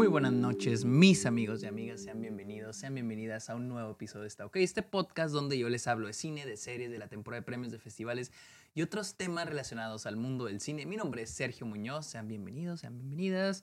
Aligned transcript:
Muy 0.00 0.08
buenas 0.08 0.32
noches, 0.32 0.86
mis 0.86 1.26
amigos 1.26 1.62
y 1.62 1.66
amigas. 1.66 2.00
Sean 2.00 2.22
bienvenidos, 2.22 2.74
sean 2.76 2.94
bienvenidas 2.94 3.50
a 3.50 3.54
un 3.54 3.68
nuevo 3.68 3.90
episodio 3.90 4.22
de 4.22 4.28
esta 4.28 4.46
OK, 4.46 4.56
este 4.56 4.82
podcast 4.82 5.34
donde 5.34 5.58
yo 5.58 5.68
les 5.68 5.86
hablo 5.86 6.06
de 6.06 6.14
cine, 6.14 6.46
de 6.46 6.56
series, 6.56 6.90
de 6.90 6.96
la 6.96 7.08
temporada 7.08 7.42
de 7.42 7.44
premios, 7.44 7.70
de 7.70 7.78
festivales 7.78 8.32
y 8.74 8.80
otros 8.80 9.16
temas 9.16 9.46
relacionados 9.46 10.06
al 10.06 10.16
mundo 10.16 10.46
del 10.46 10.62
cine. 10.62 10.86
Mi 10.86 10.96
nombre 10.96 11.20
es 11.20 11.28
Sergio 11.28 11.66
Muñoz. 11.66 12.06
Sean 12.06 12.28
bienvenidos, 12.28 12.80
sean 12.80 12.96
bienvenidas. 12.96 13.62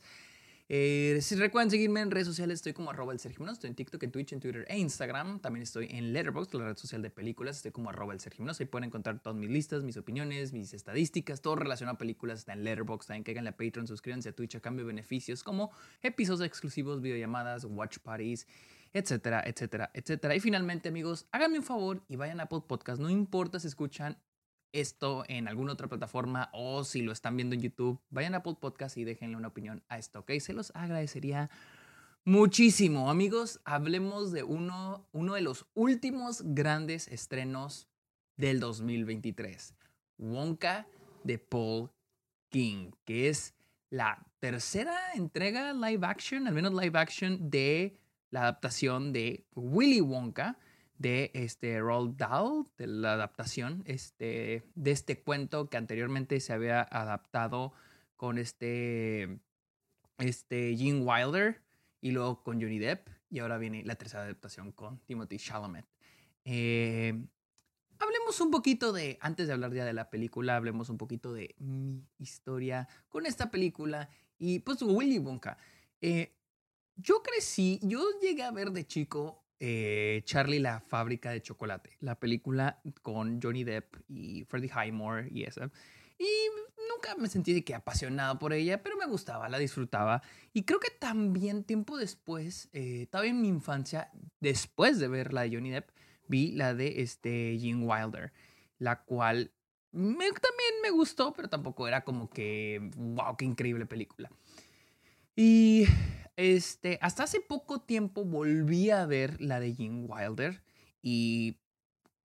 Eh, 0.69 1.19
si 1.21 1.35
recuerdan 1.35 1.71
seguirme 1.71 2.01
en 2.01 2.11
redes 2.11 2.27
sociales, 2.27 2.55
estoy 2.55 2.73
como 2.73 2.89
arroba 2.89 3.13
el 3.13 3.19
Sergio. 3.19 3.49
Estoy 3.49 3.69
en 3.69 3.75
TikTok, 3.75 4.03
en 4.03 4.11
Twitch, 4.11 4.33
en 4.33 4.41
Twitter 4.41 4.65
e 4.67 4.77
Instagram. 4.77 5.39
También 5.39 5.63
estoy 5.63 5.87
en 5.89 6.11
Letterboxd, 6.11 6.53
la 6.55 6.65
red 6.65 6.77
social 6.77 7.01
de 7.01 7.09
películas. 7.09 7.57
Estoy 7.57 7.71
como 7.71 7.89
arroba 7.89 8.13
el 8.13 8.19
Sergio. 8.19 8.45
Ahí 8.47 8.65
pueden 8.65 8.85
encontrar 8.85 9.21
todas 9.21 9.37
mis 9.37 9.49
listas, 9.49 9.83
mis 9.83 9.95
opiniones, 9.95 10.51
mis 10.51 10.73
estadísticas, 10.73 11.41
todo 11.41 11.55
relacionado 11.55 11.95
a 11.95 11.97
películas. 11.97 12.39
Está 12.39 12.53
en 12.53 12.65
Letterboxd. 12.65 13.07
También 13.07 13.23
caigan 13.23 13.47
a 13.47 13.53
Patreon, 13.53 13.87
suscríbanse 13.87 14.29
a 14.29 14.31
Twitch 14.33 14.55
a 14.55 14.59
cambio 14.59 14.83
de 14.83 14.87
beneficios 14.87 15.41
como 15.41 15.71
episodios 16.01 16.45
exclusivos, 16.45 17.01
videollamadas, 17.01 17.63
watch 17.63 17.99
parties, 17.99 18.45
etcétera, 18.91 19.43
etcétera, 19.45 19.89
etcétera. 19.93 20.35
Y 20.35 20.41
finalmente, 20.41 20.89
amigos, 20.89 21.27
háganme 21.31 21.59
un 21.59 21.63
favor 21.63 22.03
y 22.09 22.17
vayan 22.17 22.41
a 22.41 22.43
Apple 22.43 22.63
Podcast. 22.67 22.99
No 22.99 23.09
importa 23.09 23.59
si 23.59 23.67
escuchan 23.67 24.17
esto 24.71 25.23
en 25.27 25.47
alguna 25.47 25.73
otra 25.73 25.87
plataforma 25.87 26.49
o 26.53 26.83
si 26.83 27.01
lo 27.01 27.11
están 27.11 27.35
viendo 27.35 27.55
en 27.55 27.61
YouTube, 27.61 27.99
vayan 28.09 28.33
a 28.33 28.37
Apple 28.37 28.57
Podcast 28.59 28.97
y 28.97 29.03
déjenle 29.03 29.37
una 29.37 29.47
opinión 29.49 29.83
a 29.89 29.97
esto, 29.97 30.19
¿ok? 30.19 30.31
Se 30.39 30.53
los 30.53 30.71
agradecería 30.75 31.49
muchísimo. 32.25 33.09
Amigos, 33.09 33.61
hablemos 33.65 34.31
de 34.31 34.43
uno, 34.43 35.07
uno 35.13 35.33
de 35.33 35.41
los 35.41 35.65
últimos 35.73 36.41
grandes 36.43 37.07
estrenos 37.07 37.87
del 38.35 38.59
2023. 38.59 39.73
Wonka 40.17 40.87
de 41.23 41.39
Paul 41.39 41.89
King, 42.49 42.91
que 43.05 43.29
es 43.29 43.53
la 43.89 44.25
tercera 44.39 45.13
entrega 45.13 45.73
live 45.73 46.05
action, 46.05 46.47
al 46.47 46.53
menos 46.53 46.73
live 46.73 46.97
action, 46.99 47.49
de 47.49 47.97
la 48.29 48.41
adaptación 48.41 49.13
de 49.13 49.45
Willy 49.55 50.01
Wonka 50.01 50.57
de 50.97 51.31
este 51.33 51.79
Roald 51.79 52.17
Dahl, 52.17 52.65
de 52.77 52.87
la 52.87 53.13
adaptación 53.13 53.83
este, 53.85 54.63
de 54.75 54.91
este 54.91 55.21
cuento 55.21 55.69
que 55.69 55.77
anteriormente 55.77 56.39
se 56.39 56.53
había 56.53 56.81
adaptado 56.81 57.73
con 58.15 58.37
este, 58.37 59.39
este 60.17 60.75
Gene 60.75 61.01
Wilder 61.01 61.61
y 62.01 62.11
luego 62.11 62.43
con 62.43 62.61
Johnny 62.61 62.79
Depp 62.79 63.07
y 63.29 63.39
ahora 63.39 63.57
viene 63.57 63.83
la 63.83 63.95
tercera 63.95 64.23
adaptación 64.23 64.71
con 64.71 64.99
Timothy 64.99 65.37
Chalamet. 65.37 65.85
Eh, 66.45 67.13
hablemos 67.99 68.39
un 68.41 68.51
poquito 68.51 68.93
de, 68.93 69.17
antes 69.21 69.47
de 69.47 69.53
hablar 69.53 69.73
ya 69.73 69.85
de 69.85 69.93
la 69.93 70.09
película, 70.09 70.55
hablemos 70.55 70.89
un 70.89 70.97
poquito 70.97 71.33
de 71.33 71.55
mi 71.59 72.07
historia 72.17 72.87
con 73.09 73.25
esta 73.25 73.51
película 73.51 74.09
y 74.39 74.59
pues 74.59 74.81
Willy 74.81 75.19
Wonka. 75.19 75.57
Eh, 76.01 76.33
yo 76.95 77.21
crecí, 77.21 77.79
yo 77.83 78.03
llegué 78.21 78.43
a 78.43 78.51
ver 78.51 78.71
de 78.71 78.85
chico 78.85 79.43
eh, 79.59 80.21
Charlie 80.25 80.59
la 80.59 80.79
fábrica 80.79 81.31
de 81.31 81.41
chocolate, 81.41 81.97
la 81.99 82.19
película 82.19 82.81
con 83.01 83.41
Johnny 83.41 83.63
Depp 83.63 83.95
y 84.07 84.43
Freddie 84.45 84.71
Highmore 84.71 85.29
y 85.31 85.43
esa. 85.43 85.71
Y 86.19 86.25
nunca 86.93 87.15
me 87.15 87.27
sentí 87.27 87.53
de 87.53 87.63
que 87.63 87.75
apasionado 87.75 88.39
por 88.39 88.53
ella, 88.53 88.81
pero 88.81 88.97
me 88.97 89.05
gustaba, 89.05 89.49
la 89.49 89.59
disfrutaba. 89.59 90.21
Y 90.53 90.63
creo 90.63 90.79
que 90.79 90.89
también 90.89 91.63
tiempo 91.63 91.97
después, 91.97 92.69
eh, 92.73 93.07
todavía 93.11 93.31
en 93.31 93.41
mi 93.41 93.47
infancia, 93.47 94.11
después 94.39 94.99
de 94.99 95.07
ver 95.07 95.33
la 95.33 95.41
de 95.43 95.55
Johnny 95.55 95.71
Depp, 95.71 95.89
vi 96.27 96.51
la 96.51 96.73
de 96.73 97.01
este 97.01 97.57
Gene 97.59 97.85
Wilder, 97.85 98.33
la 98.79 99.03
cual 99.03 99.51
también 99.91 100.73
me 100.83 100.91
gustó, 100.91 101.33
pero 101.33 101.49
tampoco 101.49 101.87
era 101.87 102.03
como 102.03 102.29
que, 102.29 102.91
wow, 102.95 103.35
qué 103.37 103.45
increíble 103.45 103.85
película. 103.85 104.29
Y 105.35 105.85
este, 106.37 106.99
hasta 107.01 107.23
hace 107.23 107.41
poco 107.41 107.81
tiempo 107.81 108.23
volví 108.23 108.91
a 108.91 109.05
ver 109.05 109.41
la 109.41 109.59
de 109.59 109.75
Gene 109.75 110.05
Wilder 110.07 110.63
y 111.01 111.57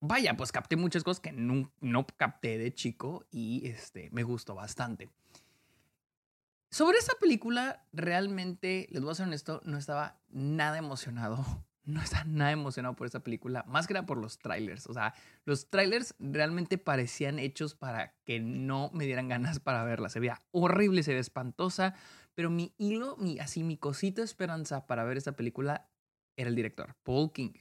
vaya, 0.01 0.37
pues 0.37 0.53
capté 0.53 0.77
muchas 0.77 1.03
cosas 1.03 1.21
que 1.21 1.33
no, 1.33 1.73
no 1.81 2.07
capté 2.07 2.59
de 2.59 2.73
chico 2.75 3.25
y 3.31 3.67
este, 3.67 4.11
me 4.13 4.23
gustó 4.23 4.55
bastante. 4.55 5.11
Sobre 6.71 6.97
esta 6.97 7.15
película, 7.21 7.85
realmente, 7.93 8.87
les 8.91 9.03
voy 9.03 9.13
a 9.13 9.15
ser 9.15 9.27
honesto, 9.27 9.61
no 9.65 9.77
estaba 9.77 10.21
nada 10.31 10.79
emocionado. 10.79 11.45
No 11.85 12.01
estaba 12.01 12.23
nada 12.23 12.53
emocionado 12.53 12.95
por 12.95 13.09
esta 13.09 13.25
película, 13.25 13.65
más 13.67 13.89
que 13.89 13.95
nada 13.95 14.07
por 14.07 14.17
los 14.17 14.39
trailers. 14.39 14.87
O 14.87 14.95
sea, 14.95 15.15
los 15.45 15.69
trailers 15.69 16.15
realmente 16.21 16.79
parecían 16.79 17.41
hechos 17.41 17.75
para 17.75 18.15
que 18.25 18.39
no 18.39 18.93
me 18.95 19.05
dieran 19.05 19.27
ganas 19.27 19.59
para 19.59 19.83
verla. 19.83 20.09
Se 20.09 20.21
veía 20.21 20.39
horrible, 20.53 21.03
se 21.03 21.11
veía 21.11 21.21
espantosa. 21.21 21.97
Pero 22.35 22.51
mi 22.51 22.75
hilo, 22.79 23.17
mi, 23.19 23.39
así 23.39 23.63
mi 23.63 23.77
cosita 23.77 24.23
esperanza 24.23 24.87
para 24.87 25.05
ver 25.05 25.17
esta 25.17 25.37
película 25.37 25.91
era 26.37 26.49
el 26.49 26.57
director, 26.57 26.97
Paul 27.03 27.33
King. 27.33 27.53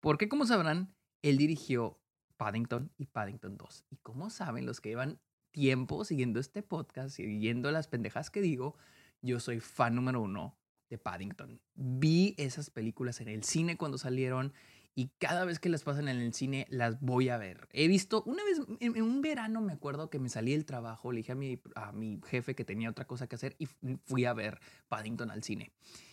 Porque 0.00 0.28
como 0.28 0.46
sabrán, 0.46 0.94
él 1.22 1.36
dirigió 1.38 1.98
Paddington 2.36 2.92
y 2.96 3.06
Paddington 3.06 3.56
2. 3.56 3.84
Y 3.90 3.96
como 3.96 4.30
saben, 4.30 4.66
los 4.66 4.80
que 4.80 4.90
llevan 4.90 5.20
tiempo 5.50 6.04
siguiendo 6.04 6.40
este 6.40 6.62
podcast, 6.62 7.16
siguiendo 7.16 7.70
las 7.70 7.88
pendejas 7.88 8.30
que 8.30 8.40
digo, 8.40 8.76
yo 9.22 9.40
soy 9.40 9.60
fan 9.60 9.94
número 9.94 10.20
uno 10.20 10.58
de 10.90 10.98
Paddington. 10.98 11.60
Vi 11.74 12.34
esas 12.36 12.70
películas 12.70 13.20
en 13.20 13.28
el 13.28 13.44
cine 13.44 13.76
cuando 13.76 13.98
salieron 13.98 14.52
y 14.94 15.08
cada 15.18 15.44
vez 15.44 15.58
que 15.58 15.68
las 15.68 15.82
pasan 15.82 16.08
en 16.08 16.20
el 16.20 16.32
cine 16.34 16.66
las 16.70 17.00
voy 17.00 17.28
a 17.28 17.36
ver. 17.36 17.68
He 17.72 17.88
visto, 17.88 18.22
una 18.24 18.44
vez 18.44 18.60
en, 18.80 19.02
un 19.02 19.22
verano 19.22 19.60
me 19.60 19.72
acuerdo 19.72 20.08
que 20.08 20.18
me 20.18 20.28
salí 20.28 20.52
del 20.52 20.64
trabajo, 20.64 21.10
le 21.10 21.18
dije 21.18 21.32
a 21.32 21.34
mi, 21.34 21.60
a 21.74 21.92
mi 21.92 22.20
jefe 22.26 22.54
que 22.54 22.64
tenía 22.64 22.90
otra 22.90 23.06
cosa 23.06 23.26
que 23.26 23.34
hacer 23.34 23.56
y 23.58 23.66
fui 24.04 24.24
a 24.24 24.32
ver 24.32 24.60
Paddington 24.88 25.30
al 25.30 25.42
cine. 25.42 25.72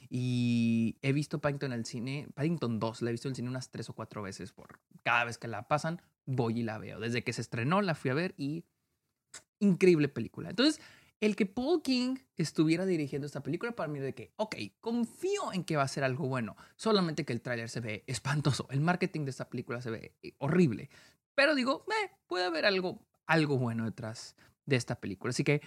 Y 0.09 0.97
he 1.02 1.14
visto 1.14 1.40
Paddington 1.40 1.74
al 1.74 1.86
cine, 1.86 2.28
Paddington 2.34 2.80
2, 2.80 3.02
la 3.03 3.09
he 3.09 3.14
visto 3.14 3.28
en 3.28 3.31
el 3.31 3.36
cine 3.36 3.50
unas 3.50 3.69
tres 3.69 3.90
o 3.90 3.94
cuatro 3.94 4.24
veces 4.24 4.52
por 4.52 4.80
cada 5.03 5.25
vez 5.25 5.38
que 5.38 5.48
la 5.48 5.68
pasan, 5.68 6.02
voy 6.25 6.59
y 6.59 6.63
la 6.63 6.80
veo. 6.80 7.00
Desde 7.00 7.24
que 7.24 7.34
se 7.34 7.42
estrenó 7.42 7.81
la 7.81 7.96
fui 7.96 8.12
a 8.12 8.16
ver 8.16 8.34
y 8.36 8.66
increíble 9.59 10.09
película. 10.09 10.50
Entonces, 10.50 10.81
el 11.22 11.36
que 11.36 11.46
Paul 11.46 11.84
King 11.84 12.18
estuviera 12.36 12.86
dirigiendo 12.86 13.28
esta 13.28 13.44
película 13.44 13.74
para 13.74 13.88
mí 13.88 14.00
de 14.00 14.14
que, 14.14 14.34
ok, 14.38 14.56
confío 14.82 15.54
en 15.54 15.64
que 15.64 15.78
va 15.78 15.84
a 15.84 15.88
ser 15.88 16.04
algo 16.04 16.28
bueno, 16.28 16.58
solamente 16.76 17.26
que 17.26 17.32
el 17.32 17.42
tráiler 17.42 17.70
se 17.70 17.80
ve 17.80 18.04
espantoso, 18.08 18.68
el 18.72 18.82
marketing 18.82 19.26
de 19.26 19.30
esta 19.30 19.48
película 19.48 19.81
se 19.81 19.92
ve 19.92 20.18
eh, 20.24 20.34
horrible, 20.40 20.90
pero 21.36 21.54
digo, 21.54 21.86
eh, 21.90 22.12
puede 22.28 22.46
haber 22.46 22.66
algo, 22.66 23.06
algo 23.28 23.60
bueno 23.60 23.86
detrás 23.86 24.36
de 24.66 24.76
esta 24.76 25.00
película. 25.00 25.30
Así 25.30 25.44
que 25.44 25.62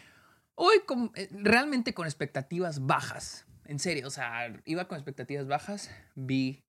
hoy 0.57 0.79
eh, 1.15 1.29
realmente 1.31 1.95
con 1.95 2.07
expectativas 2.07 2.85
bajas, 2.85 3.47
en 3.65 3.79
serio, 3.79 4.09
o 4.09 4.11
sea, 4.11 4.61
iba 4.65 4.89
con 4.89 4.99
expectativas 4.99 5.47
bajas, 5.47 5.89
vi 6.17 6.64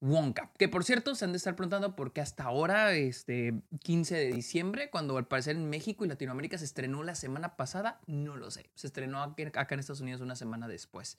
Wonka. 0.00 0.52
Que 0.58 0.68
por 0.68 0.84
cierto, 0.84 1.14
se 1.14 1.24
han 1.24 1.32
de 1.32 1.38
estar 1.38 1.56
preguntando 1.56 1.96
por 1.96 2.12
qué 2.12 2.20
hasta 2.20 2.44
ahora, 2.44 2.92
este 2.94 3.54
15 3.82 4.14
de 4.14 4.32
diciembre, 4.32 4.90
cuando 4.90 5.16
al 5.16 5.26
parecer 5.26 5.56
en 5.56 5.68
México 5.68 6.04
y 6.04 6.08
Latinoamérica 6.08 6.58
se 6.58 6.64
estrenó 6.64 7.02
la 7.02 7.14
semana 7.14 7.56
pasada, 7.56 8.00
no 8.06 8.36
lo 8.36 8.50
sé. 8.50 8.70
Se 8.74 8.86
estrenó 8.86 9.22
acá 9.22 9.66
en 9.74 9.80
Estados 9.80 10.00
Unidos 10.00 10.20
una 10.20 10.36
semana 10.36 10.68
después. 10.68 11.18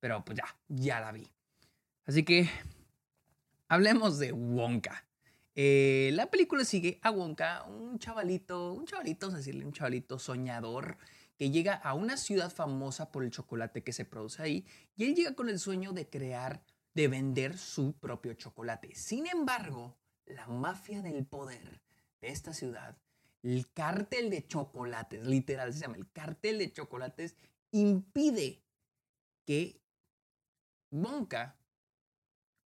Pero 0.00 0.24
pues 0.24 0.38
ya, 0.38 0.56
ya 0.68 1.00
la 1.00 1.12
vi. 1.12 1.28
Así 2.06 2.24
que 2.24 2.48
hablemos 3.68 4.18
de 4.18 4.32
Wonka. 4.32 5.04
Eh, 5.56 6.10
la 6.14 6.30
película 6.30 6.64
sigue 6.64 6.98
a 7.02 7.10
Wonka, 7.10 7.62
un 7.64 7.98
chavalito, 7.98 8.72
un 8.72 8.86
chavalito, 8.86 9.26
vamos 9.26 9.34
a 9.34 9.38
decirle, 9.38 9.64
un 9.64 9.72
chavalito 9.72 10.18
soñador 10.18 10.98
que 11.36 11.50
llega 11.50 11.74
a 11.74 11.94
una 11.94 12.16
ciudad 12.16 12.50
famosa 12.50 13.10
por 13.10 13.24
el 13.24 13.30
chocolate 13.30 13.82
que 13.82 13.92
se 13.92 14.04
produce 14.04 14.42
ahí 14.42 14.66
y 14.96 15.04
él 15.04 15.14
llega 15.14 15.34
con 15.34 15.48
el 15.48 15.58
sueño 15.58 15.92
de 15.92 16.08
crear 16.08 16.62
de 16.94 17.08
vender 17.08 17.58
su 17.58 17.92
propio 17.94 18.34
chocolate. 18.34 18.94
Sin 18.94 19.26
embargo, 19.26 19.96
la 20.26 20.46
mafia 20.46 21.02
del 21.02 21.26
poder 21.26 21.82
de 22.20 22.28
esta 22.28 22.54
ciudad, 22.54 22.96
el 23.42 23.70
cártel 23.72 24.30
de 24.30 24.46
chocolates, 24.46 25.26
literal 25.26 25.72
se 25.72 25.80
llama 25.80 25.96
el 25.96 26.10
cártel 26.10 26.58
de 26.58 26.72
chocolates, 26.72 27.36
impide 27.72 28.62
que 29.44 29.80
Wonka, 30.90 31.58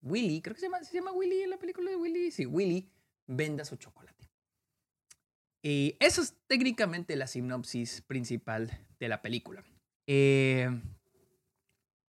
Willy, 0.03 0.41
creo 0.43 0.55
que 0.55 0.61
se 0.61 0.67
llama, 0.67 0.85
se 0.85 0.95
llama 0.95 1.13
Willy 1.13 1.43
en 1.43 1.51
la 1.51 1.59
película 1.59 1.91
de 1.91 1.97
Willy, 1.97 2.31
sí, 2.31 2.47
Willy, 2.47 2.89
venda 3.27 3.65
su 3.65 3.77
chocolate. 3.77 4.29
Y 5.63 5.97
eso 5.99 6.23
es 6.23 6.37
técnicamente 6.47 7.17
la 7.17 7.27
sinopsis 7.27 8.03
principal 8.03 8.87
de 9.01 9.09
la 9.09 9.23
película. 9.23 9.65
Eh, 10.07 10.71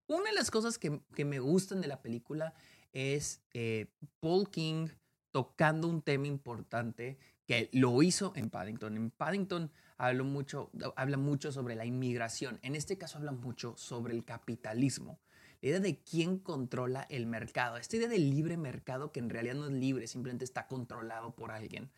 una 0.10 0.30
de 0.30 0.36
las 0.36 0.52
cosas 0.52 0.78
que, 0.78 1.02
me 1.24 1.40
gustan 1.40 1.82
de 1.82 1.88
la 1.88 2.02
película 2.02 2.54
es 2.92 3.42
eh, 3.54 3.88
Paul 4.20 4.50
King 4.50 4.88
tocando 5.32 5.88
un 5.88 6.02
tema 6.02 6.28
importante 6.28 7.18
que 7.46 7.70
lo 7.74 8.02
hizo 8.02 8.34
en 8.36 8.50
Paddington. 8.50 8.98
En 8.98 9.12
Paddington 9.12 9.72
habla 9.98 10.24
mucho, 10.24 10.72
habla 10.96 11.18
mucho 11.18 11.52
sobre 11.52 11.76
la 11.76 11.86
inmigración. 11.86 12.60
En 12.64 12.76
este 12.76 12.98
caso 12.98 13.20
habla 13.20 13.32
mucho 13.32 13.76
sobre 13.78 14.16
el 14.16 14.26
capitalismo. 14.26 15.20
La 15.62 15.70
idea 15.70 15.80
de 15.80 16.00
quién 16.00 16.40
controla 16.40 17.06
el 17.10 17.28
mercado. 17.28 17.78
Esta 17.78 17.98
idea 17.98 18.08
del 18.08 18.30
libre 18.30 18.58
mercado 18.58 19.12
que 19.12 19.20
en 19.20 19.30
realidad 19.30 19.56
no 19.56 19.68
es 19.68 19.74
libre, 19.74 20.08
simplemente 20.08 20.46
está 20.46 20.68
controlado 20.68 21.36
por 21.36 21.52
alguien. 21.52 21.92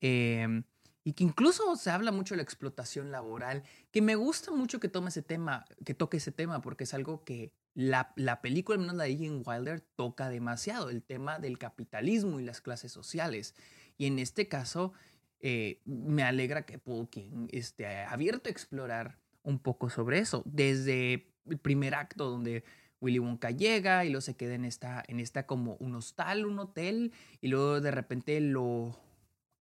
Em, 0.00 0.64
y 1.04 1.12
que 1.12 1.22
incluso 1.22 1.76
se 1.76 1.90
habla 1.90 2.10
mucho 2.10 2.34
de 2.34 2.38
la 2.38 2.42
explotación 2.42 3.12
laboral, 3.12 3.62
que 3.92 4.00
me 4.00 4.16
gusta 4.16 4.50
mucho 4.50 4.80
que 4.80 4.88
tome 4.88 5.10
ese 5.10 5.22
tema, 5.22 5.66
que 5.84 5.92
toque 5.92 6.16
ese 6.16 6.32
tema, 6.32 6.62
porque 6.62 6.84
es 6.84 6.94
algo 6.94 7.24
que 7.24 7.52
la, 7.74 8.12
la 8.16 8.40
película, 8.40 8.76
al 8.76 8.80
menos 8.80 8.96
la 8.96 9.04
de 9.04 9.16
Ian 9.16 9.42
Wilder, 9.44 9.80
toca 9.80 10.30
demasiado, 10.30 10.88
el 10.88 11.02
tema 11.02 11.38
del 11.38 11.58
capitalismo 11.58 12.40
y 12.40 12.44
las 12.44 12.62
clases 12.62 12.90
sociales. 12.90 13.54
Y 13.98 14.06
en 14.06 14.18
este 14.18 14.48
caso, 14.48 14.94
eh, 15.40 15.82
me 15.84 16.22
alegra 16.22 16.64
que 16.64 16.78
Paul 16.78 17.10
King 17.10 17.48
esté 17.50 17.86
abierto 18.04 18.48
a 18.48 18.52
explorar 18.52 19.18
un 19.42 19.58
poco 19.58 19.90
sobre 19.90 20.20
eso, 20.20 20.42
desde 20.46 21.28
el 21.46 21.58
primer 21.58 21.94
acto 21.94 22.30
donde 22.30 22.64
Willy 23.02 23.18
Wonka 23.18 23.50
llega 23.50 24.06
y 24.06 24.08
luego 24.08 24.22
se 24.22 24.36
queda 24.36 24.54
en 24.54 24.64
en 24.64 25.20
esta 25.20 25.46
como 25.46 25.76
un 25.80 25.94
hostal, 25.96 26.46
un 26.46 26.58
hotel, 26.58 27.12
y 27.42 27.48
luego 27.48 27.82
de 27.82 27.90
repente 27.90 28.40
lo 28.40 28.98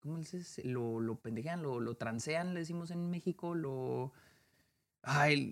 ¿cómo 0.04 0.18
dices? 0.18 0.62
Lo, 0.64 1.00
lo 1.00 1.20
pendejean, 1.20 1.64
lo, 1.64 1.80
lo 1.80 1.96
transean, 1.96 2.54
le 2.54 2.60
decimos 2.60 2.92
en 2.92 3.10
México, 3.10 3.56
lo... 3.56 4.12
Ay, 5.02 5.52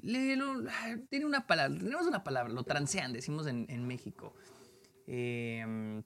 tiene 1.09 1.25
una 1.25 1.45
palabra, 1.47 1.77
tenemos 1.77 2.07
una 2.07 2.23
palabra, 2.23 2.53
lo 2.53 2.63
transean, 2.63 3.11
decimos 3.11 3.47
en, 3.47 3.65
en 3.69 3.85
México. 3.85 4.33
Em, 5.07 6.03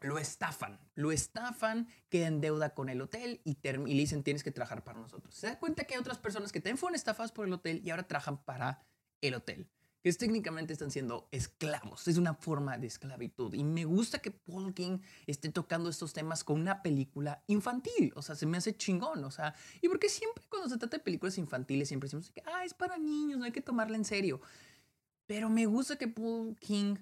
lo 0.00 0.18
estafan, 0.18 0.80
lo 0.96 1.12
estafan, 1.12 1.86
queda 2.08 2.26
en 2.26 2.40
deuda 2.40 2.74
con 2.74 2.88
el 2.88 3.00
hotel 3.00 3.40
y, 3.44 3.56
y, 3.62 3.72
le 3.72 4.00
dicen 4.00 4.24
tienes 4.24 4.42
que 4.42 4.50
trabajar 4.50 4.82
para 4.82 4.98
nosotros. 4.98 5.34
Se 5.34 5.46
da 5.46 5.58
cuenta 5.60 5.84
que 5.84 5.94
hay 5.94 6.00
otras 6.00 6.18
personas 6.18 6.50
que 6.50 6.60
también 6.60 6.78
fueron 6.78 6.96
estafadas 6.96 7.30
por 7.30 7.46
el 7.46 7.52
hotel 7.52 7.80
y 7.84 7.90
ahora 7.90 8.08
trabajan 8.08 8.42
para 8.42 8.82
el 9.20 9.34
hotel 9.34 9.68
que 10.02 10.12
técnicamente 10.12 10.72
están 10.72 10.90
siendo 10.90 11.28
esclavos. 11.30 12.08
Es 12.08 12.16
una 12.16 12.34
forma 12.34 12.76
de 12.76 12.88
esclavitud. 12.88 13.54
Y 13.54 13.62
me 13.62 13.84
gusta 13.84 14.18
que 14.18 14.32
Paul 14.32 14.74
King 14.74 14.98
esté 15.26 15.48
tocando 15.50 15.88
estos 15.88 16.12
temas 16.12 16.42
con 16.42 16.60
una 16.60 16.82
película 16.82 17.44
infantil. 17.46 18.12
O 18.16 18.22
sea, 18.22 18.34
se 18.34 18.46
me 18.46 18.56
hace 18.58 18.76
chingón. 18.76 19.22
O 19.24 19.30
sea, 19.30 19.54
y 19.80 19.88
porque 19.88 20.08
siempre 20.08 20.44
cuando 20.48 20.68
se 20.68 20.76
trata 20.76 20.96
de 20.96 21.04
películas 21.04 21.38
infantiles, 21.38 21.88
siempre 21.88 22.08
decimos 22.08 22.30
que, 22.30 22.42
ah, 22.46 22.64
es 22.64 22.74
para 22.74 22.98
niños, 22.98 23.38
no 23.38 23.44
hay 23.44 23.52
que 23.52 23.60
tomarla 23.60 23.96
en 23.96 24.04
serio. 24.04 24.40
Pero 25.26 25.48
me 25.48 25.66
gusta 25.66 25.96
que 25.96 26.08
Paul 26.08 26.56
King 26.56 26.96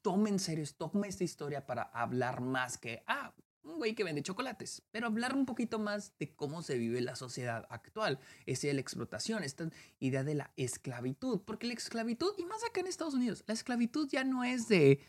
tome 0.00 0.30
en 0.30 0.38
serio, 0.38 0.64
tome 0.78 1.08
esta 1.08 1.24
historia 1.24 1.66
para 1.66 1.82
hablar 1.82 2.40
más 2.40 2.78
que, 2.78 3.02
ah, 3.06 3.34
un 3.66 3.78
güey 3.78 3.94
que 3.94 4.04
vende 4.04 4.22
chocolates, 4.22 4.82
pero 4.90 5.06
hablar 5.06 5.34
un 5.34 5.46
poquito 5.46 5.78
más 5.78 6.16
de 6.18 6.34
cómo 6.34 6.62
se 6.62 6.78
vive 6.78 7.00
la 7.00 7.16
sociedad 7.16 7.66
actual, 7.68 8.18
esa 8.46 8.68
de 8.68 8.74
la 8.74 8.80
explotación, 8.80 9.42
esta 9.42 9.68
idea 9.98 10.24
de 10.24 10.34
la 10.34 10.52
esclavitud, 10.56 11.42
porque 11.44 11.66
la 11.66 11.74
esclavitud, 11.74 12.32
y 12.38 12.44
más 12.44 12.64
acá 12.64 12.80
en 12.80 12.86
Estados 12.86 13.14
Unidos, 13.14 13.44
la 13.46 13.54
esclavitud 13.54 14.08
ya 14.08 14.24
no 14.24 14.44
es 14.44 14.68
de 14.68 15.00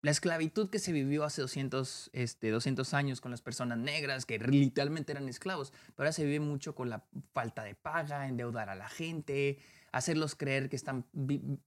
la 0.00 0.12
esclavitud 0.12 0.70
que 0.70 0.78
se 0.78 0.92
vivió 0.92 1.24
hace 1.24 1.40
200, 1.42 2.10
este, 2.12 2.50
200 2.50 2.94
años 2.94 3.20
con 3.20 3.32
las 3.32 3.42
personas 3.42 3.78
negras, 3.78 4.26
que 4.26 4.38
literalmente 4.38 5.10
eran 5.10 5.28
esclavos, 5.28 5.72
pero 5.96 6.04
ahora 6.04 6.12
se 6.12 6.24
vive 6.24 6.40
mucho 6.40 6.74
con 6.74 6.88
la 6.88 7.04
falta 7.32 7.64
de 7.64 7.74
paga, 7.74 8.28
endeudar 8.28 8.68
a 8.68 8.76
la 8.76 8.88
gente, 8.88 9.58
hacerlos 9.90 10.36
creer 10.36 10.68
que 10.68 10.76
están, 10.76 11.04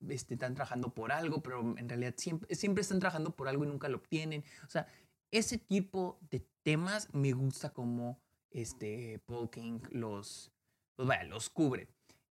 este, 0.08 0.36
están 0.36 0.56
trabajando 0.56 0.94
por 0.94 1.12
algo, 1.12 1.44
pero 1.44 1.78
en 1.78 1.90
realidad 1.90 2.14
siempre, 2.18 2.56
siempre 2.56 2.84
están 2.84 3.00
trabajando 3.00 3.36
por 3.36 3.50
algo 3.50 3.66
y 3.66 3.68
nunca 3.68 3.90
lo 3.90 3.98
obtienen. 3.98 4.46
O 4.66 4.70
sea, 4.70 4.88
ese 5.31 5.57
tipo 5.57 6.19
de 6.30 6.45
temas 6.63 7.13
me 7.13 7.31
gusta 7.33 7.72
como 7.72 8.19
este, 8.51 9.19
Paul 9.25 9.50
King 9.50 9.80
los, 9.89 10.51
pues 10.95 11.07
vaya, 11.07 11.24
los 11.24 11.50
cubre. 11.50 11.88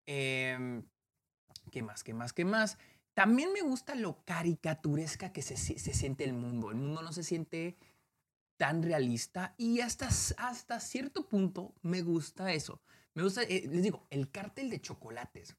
Em, 0.07 0.85
¿Qué 1.71 1.83
más? 1.83 2.05
¿Qué 2.05 2.15
más? 2.15 2.33
¿Qué 2.33 2.45
más? 2.45 2.79
También 3.15 3.53
me 3.53 3.63
gusta 3.63 3.95
lo 3.95 4.23
caricaturesca 4.25 5.33
que 5.33 5.43
se, 5.43 5.57
se, 5.57 5.79
siente 5.79 6.25
el 6.25 6.33
mundo. 6.33 6.71
El 6.71 6.77
mundo 6.77 7.03
no 7.03 7.13
se 7.13 7.23
siente 7.23 7.77
tan 8.57 8.83
realista 8.83 9.55
y 9.57 9.81
hasta, 9.81 10.09
hasta 10.09 10.81
cierto 10.81 11.29
punto 11.29 11.75
me 11.83 12.03
gusta 12.03 12.53
eso. 12.53 12.81
Me 13.15 13.23
gusta, 13.23 13.43
eh, 13.43 13.67
les 13.69 13.83
digo, 13.83 14.07
el 14.11 14.31
cártel 14.31 14.71
de 14.71 14.81
chocolates. 14.81 15.57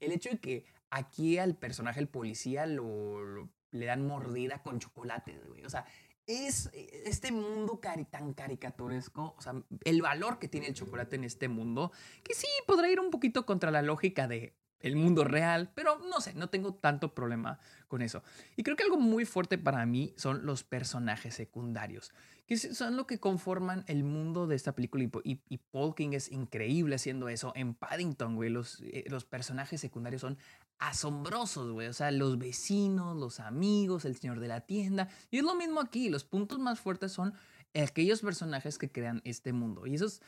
El 0.00 0.12
hecho 0.12 0.30
de 0.30 0.38
que 0.38 0.64
aquí 0.90 1.38
al 1.38 1.56
personaje, 1.56 2.00
el 2.00 2.08
policía, 2.08 2.66
lo, 2.66 3.48
le 3.72 3.86
dan 3.86 4.06
mordida 4.06 4.62
con 4.62 4.78
chocolates. 4.78 5.40
O 5.64 5.70
sea, 5.70 5.86
es 6.26 6.70
eh, 6.72 7.02
este 7.06 7.32
mundo 7.32 7.80
tan 8.10 8.34
caricaturesco, 8.34 9.34
o 9.36 9.40
sea, 9.40 9.54
el 9.84 10.02
valor 10.02 10.38
que 10.38 10.48
tiene 10.48 10.68
el 10.68 10.74
chocolate 10.74 11.16
en 11.16 11.24
este 11.24 11.48
mundo, 11.48 11.92
que 12.22 12.34
sí 12.34 12.46
podrá 12.66 12.90
ir 12.90 13.00
un 13.00 13.10
poquito 13.10 13.44
contra 13.46 13.70
la 13.70 13.82
lógica 13.82 14.28
de 14.28 14.54
el 14.82 14.96
mundo 14.96 15.24
real, 15.24 15.70
pero 15.74 15.98
no 15.98 16.20
sé, 16.20 16.34
no 16.34 16.48
tengo 16.48 16.74
tanto 16.74 17.14
problema 17.14 17.58
con 17.88 18.02
eso. 18.02 18.22
Y 18.56 18.62
creo 18.62 18.76
que 18.76 18.82
algo 18.82 18.98
muy 18.98 19.24
fuerte 19.24 19.56
para 19.56 19.86
mí 19.86 20.12
son 20.16 20.44
los 20.44 20.64
personajes 20.64 21.34
secundarios, 21.34 22.12
que 22.46 22.56
son 22.56 22.96
lo 22.96 23.06
que 23.06 23.18
conforman 23.18 23.84
el 23.86 24.02
mundo 24.04 24.46
de 24.46 24.56
esta 24.56 24.74
película. 24.74 25.04
Y, 25.24 25.40
y, 25.48 25.58
Paul 25.58 25.94
King 25.94 26.10
es 26.12 26.30
increíble 26.30 26.96
haciendo 26.96 27.28
eso. 27.28 27.52
En 27.54 27.74
Paddington, 27.74 28.34
güey, 28.34 28.50
los, 28.50 28.80
eh, 28.82 29.04
los 29.08 29.24
personajes 29.24 29.80
secundarios 29.80 30.20
son 30.20 30.36
asombrosos, 30.78 31.72
güey. 31.72 31.88
O 31.88 31.92
sea, 31.92 32.10
los 32.10 32.38
vecinos, 32.38 33.16
los 33.16 33.40
amigos, 33.40 34.04
el 34.04 34.16
señor 34.16 34.40
de 34.40 34.48
la 34.48 34.62
tienda. 34.62 35.08
Y 35.30 35.38
es 35.38 35.44
lo 35.44 35.54
mismo 35.54 35.80
aquí. 35.80 36.10
Los 36.10 36.24
puntos 36.24 36.58
más 36.58 36.80
fuertes 36.80 37.12
son 37.12 37.34
aquellos 37.74 38.20
personajes 38.20 38.78
que 38.78 38.90
crean 38.90 39.22
este 39.24 39.52
mundo. 39.52 39.86
Y 39.86 39.94
eso 39.94 40.06
es, 40.06 40.20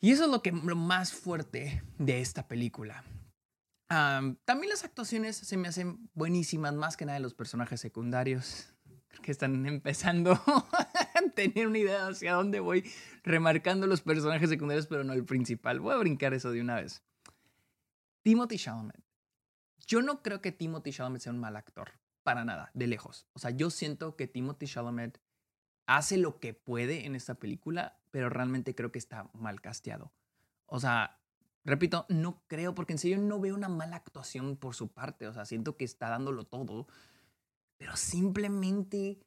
y 0.00 0.12
eso 0.12 0.24
es 0.24 0.30
lo, 0.30 0.42
que, 0.42 0.52
lo 0.52 0.76
más 0.76 1.12
fuerte 1.12 1.82
de 1.98 2.20
esta 2.20 2.46
película. 2.46 3.04
también 3.88 4.68
las 4.68 4.84
actuaciones 4.84 5.36
se 5.36 5.56
me 5.56 5.68
hacen 5.68 6.10
buenísimas, 6.14 6.74
más 6.74 6.96
que 6.96 7.06
nada 7.06 7.18
de 7.18 7.22
los 7.22 7.34
personajes 7.34 7.80
secundarios 7.80 8.74
que 9.22 9.32
están 9.32 9.66
empezando 9.66 10.32
a 10.32 10.88
tener 11.34 11.66
una 11.66 11.78
idea 11.78 12.06
hacia 12.08 12.34
dónde 12.34 12.60
voy, 12.60 12.84
remarcando 13.22 13.86
los 13.86 14.02
personajes 14.02 14.50
secundarios, 14.50 14.86
pero 14.86 15.04
no 15.04 15.12
el 15.12 15.24
principal. 15.24 15.80
Voy 15.80 15.94
a 15.94 15.98
brincar 15.98 16.34
eso 16.34 16.50
de 16.50 16.60
una 16.60 16.76
vez. 16.76 17.02
Timothy 18.22 18.58
Chalamet 18.58 19.07
yo 19.86 20.02
no 20.02 20.22
creo 20.22 20.40
que 20.40 20.52
Timothy 20.52 20.92
Chalamet 20.92 21.22
sea 21.22 21.32
un 21.32 21.38
mal 21.38 21.56
actor, 21.56 21.92
para 22.22 22.44
nada, 22.44 22.70
de 22.74 22.86
lejos. 22.86 23.26
O 23.32 23.38
sea, 23.38 23.50
yo 23.50 23.70
siento 23.70 24.16
que 24.16 24.26
Timothy 24.26 24.66
Chalamet 24.66 25.20
hace 25.86 26.18
lo 26.18 26.40
que 26.40 26.54
puede 26.54 27.06
en 27.06 27.14
esta 27.14 27.34
película, 27.34 27.98
pero 28.10 28.28
realmente 28.28 28.74
creo 28.74 28.92
que 28.92 28.98
está 28.98 29.30
mal 29.32 29.60
casteado. 29.60 30.12
O 30.66 30.80
sea, 30.80 31.18
repito, 31.64 32.04
no 32.08 32.42
creo, 32.46 32.74
porque 32.74 32.92
en 32.92 32.98
serio 32.98 33.18
no 33.18 33.40
veo 33.40 33.54
una 33.54 33.68
mala 33.68 33.96
actuación 33.96 34.56
por 34.56 34.74
su 34.74 34.88
parte. 34.88 35.26
O 35.26 35.32
sea, 35.32 35.46
siento 35.46 35.76
que 35.76 35.84
está 35.84 36.10
dándolo 36.10 36.44
todo, 36.44 36.86
pero 37.78 37.96
simplemente 37.96 39.18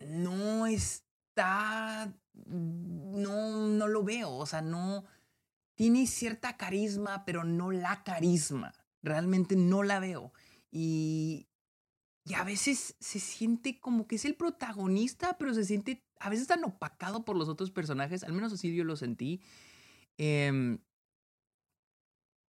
no 0.00 0.66
está. 0.66 2.12
No, 2.46 3.68
no 3.68 3.86
lo 3.86 4.02
veo. 4.02 4.32
O 4.32 4.46
sea, 4.46 4.62
no. 4.62 5.04
Tiene 5.76 6.06
cierta 6.06 6.56
carisma, 6.56 7.24
pero 7.24 7.44
no 7.44 7.70
la 7.70 8.02
carisma 8.02 8.74
realmente 9.02 9.56
no 9.56 9.82
la 9.82 10.00
veo. 10.00 10.32
Y, 10.70 11.48
y 12.24 12.34
a 12.34 12.44
veces 12.44 12.96
se 13.00 13.18
siente 13.18 13.80
como 13.80 14.06
que 14.06 14.16
es 14.16 14.24
el 14.24 14.34
protagonista, 14.34 15.36
pero 15.38 15.54
se 15.54 15.64
siente 15.64 16.04
a 16.18 16.30
veces 16.30 16.46
tan 16.46 16.64
opacado 16.64 17.24
por 17.24 17.36
los 17.36 17.48
otros 17.48 17.70
personajes, 17.70 18.22
al 18.24 18.32
menos 18.32 18.52
así 18.52 18.74
yo 18.74 18.84
lo 18.84 18.96
sentí. 18.96 19.40
Em, 20.18 20.78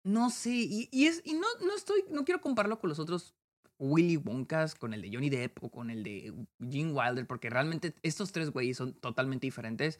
no 0.04 0.30
sé, 0.30 0.52
y, 0.52 0.88
y, 0.92 1.08
es, 1.08 1.22
y 1.26 1.34
no, 1.34 1.48
no 1.66 1.76
estoy, 1.76 2.06
no 2.12 2.26
quiero 2.26 2.42
compararlo 2.42 2.80
con 2.80 2.90
los 2.90 3.00
otros 3.00 3.34
Willy 3.80 4.18
Wonkas, 4.18 4.76
con 4.76 4.94
el 4.94 5.02
de 5.02 5.10
Johnny 5.12 5.30
Depp 5.30 5.64
o 5.64 5.70
con 5.70 5.90
el 5.90 6.04
de 6.04 6.34
Gene 6.60 6.94
Wilder, 6.94 7.28
porque 7.28 7.50
realmente 7.50 7.96
estos 8.04 8.32
tres 8.32 8.52
güeyes 8.52 8.78
son 8.78 8.94
totalmente 8.94 9.48
diferentes. 9.48 10.00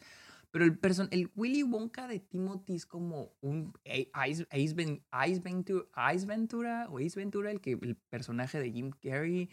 Pero 0.50 0.64
el, 0.64 0.78
person 0.78 1.08
el 1.10 1.30
Willy 1.36 1.62
Wonka 1.62 2.08
de 2.08 2.20
Timothy 2.20 2.76
es 2.76 2.86
como 2.86 3.32
un 3.40 3.74
Ice, 3.84 4.46
Ice, 4.52 4.74
Ventura, 4.74 6.14
Ice, 6.14 6.26
Ventura, 6.26 6.88
o 6.90 6.98
Ace 6.98 7.18
Ventura, 7.18 7.50
el, 7.50 7.60
que, 7.60 7.72
el 7.72 7.96
personaje 7.96 8.58
de 8.58 8.72
Jim 8.72 8.90
Carrey 9.02 9.50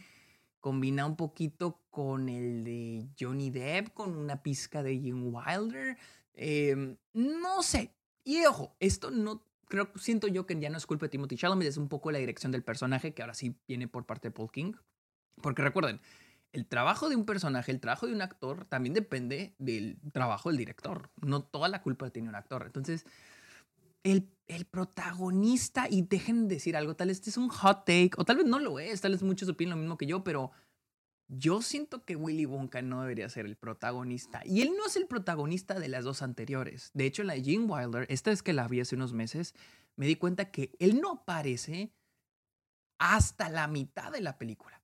combina 0.60 1.06
un 1.06 1.18
poquito 1.18 1.82
con 1.90 2.30
el 2.30 2.64
de 2.64 3.10
Johnny 3.20 3.50
Depp, 3.50 3.94
con 3.94 4.16
una 4.16 4.42
pizca 4.42 4.82
de 4.82 4.98
Jim 4.98 5.34
Wilder. 5.34 5.98
Em, 6.36 6.96
no 7.14 7.62
sé. 7.64 7.94
Y 8.24 8.46
ojo, 8.46 8.76
esto 8.80 9.12
no 9.12 9.44
creo, 9.68 9.90
siento 9.96 10.28
yo 10.28 10.46
que 10.46 10.60
ya 10.60 10.70
no 10.70 10.78
es 10.78 10.86
culpa 10.86 11.08
de 11.08 11.10
Timothy 11.10 11.36
Chalamet, 11.36 11.68
es 11.68 11.78
un 11.78 11.90
poco 11.90 12.12
la 12.12 12.20
dirección 12.20 12.52
del 12.52 12.64
personaje 12.64 13.14
que 13.14 13.22
ahora 13.22 13.34
sí 13.34 13.56
viene 13.68 13.88
por 13.88 14.06
parte 14.06 14.30
de 14.30 14.32
Paul 14.32 14.52
King. 14.52 14.74
Porque 15.42 15.64
recuerden, 15.64 16.00
el 16.54 16.68
trabajo 16.68 17.10
de 17.10 17.16
un 17.16 17.26
personaje, 17.26 17.72
el 17.72 17.80
trabajo 17.80 18.08
de 18.08 18.14
un 18.14 18.22
actor, 18.22 18.66
también 18.66 18.94
depende 18.94 19.56
del 19.58 19.98
trabajo 20.14 20.50
del 20.50 20.58
director. 20.58 21.10
No 21.22 21.44
toda 21.44 21.68
la 21.68 21.82
culpa 21.82 22.10
tiene 22.12 22.30
un 22.30 22.36
actor. 22.36 22.64
Entonces, 22.66 23.06
el, 24.04 24.30
protagonista, 24.70 25.88
y 25.90 26.04
dejen 26.04 26.48
de 26.48 26.56
decir 26.56 26.78
algo, 26.78 26.96
tal 26.96 27.08
vez 27.08 27.18
este 27.18 27.32
es 27.32 27.38
un 27.38 27.50
hot 27.50 27.86
take, 27.86 28.12
o 28.18 28.24
tal 28.24 28.38
vez 28.38 28.46
no 28.46 28.60
lo 28.60 28.80
es, 28.80 29.02
tal 29.02 29.14
vez 29.14 29.24
muchos 29.24 29.50
opinan 29.50 29.72
lo 29.72 29.78
mismo 29.78 29.98
que 29.98 30.06
yo, 30.06 30.24
pero 30.24 30.52
yo 31.28 31.62
siento 31.64 32.06
que 32.06 32.16
Willy 32.16 32.46
Wonka 32.46 32.84
no 32.84 33.02
debería 33.02 33.30
ser 33.30 33.46
el 33.48 33.56
protagonista. 33.56 34.42
Y 34.46 34.62
él 34.62 34.74
no 34.78 34.86
es 34.86 34.96
el 34.96 35.08
protagonista 35.08 35.80
de 35.80 35.88
las 35.88 36.04
dos 36.04 36.22
anteriores. 36.22 36.92
De 36.94 37.06
hecho, 37.06 37.24
la 37.24 37.34
de 37.34 37.44
Gene 37.44 37.66
Wilder, 37.66 38.06
esta 38.10 38.30
vez 38.30 38.44
que 38.44 38.54
la 38.54 38.68
vi 38.68 38.82
hace 38.82 38.96
unos 38.96 39.14
meses, 39.14 39.56
me 39.96 40.06
di 40.06 40.18
cuenta 40.18 40.52
que 40.52 40.76
él 40.78 41.02
no 41.02 41.14
aparece 41.14 41.92
hasta 43.00 43.50
la 43.50 43.68
mitad 43.68 44.12
de 44.12 44.22
la 44.22 44.38
película. 44.38 44.83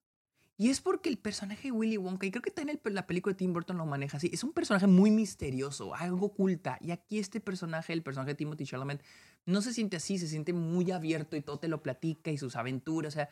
Y 0.62 0.70
es 0.70 0.82
porque 0.82 1.08
el 1.08 1.18
personaje 1.18 1.70
de 1.70 1.72
Willy 1.72 1.96
Wonka, 1.96 2.28
y 2.28 2.32
creo 2.32 2.42
que 2.42 2.52
también 2.52 2.82
la 2.84 3.08
película 3.08 3.32
de 3.32 3.38
Tim 3.38 3.54
Burton 3.54 3.78
lo 3.78 3.86
maneja 3.86 4.18
así, 4.18 4.30
es 4.34 4.44
un 4.44 4.52
personaje 4.52 4.88
muy 4.88 5.10
misterioso, 5.10 5.96
algo 5.96 6.26
oculta. 6.26 6.78
Y 6.82 6.92
aquí 6.92 7.18
este 7.18 7.40
personaje, 7.40 7.94
el 7.94 8.04
personaje 8.04 8.32
de 8.32 8.36
Timothy 8.36 8.66
Chalamet, 8.66 9.02
no 9.46 9.62
se 9.62 9.72
siente 9.72 9.96
así, 9.96 10.18
se 10.18 10.28
siente 10.28 10.52
muy 10.52 10.92
abierto 10.92 11.38
y 11.38 11.42
todo 11.42 11.60
te 11.60 11.70
lo 11.70 11.82
platica 11.82 12.30
y 12.30 12.38
sus 12.38 12.58
aventuras. 12.58 13.14
O 13.14 13.16
sea, 13.16 13.30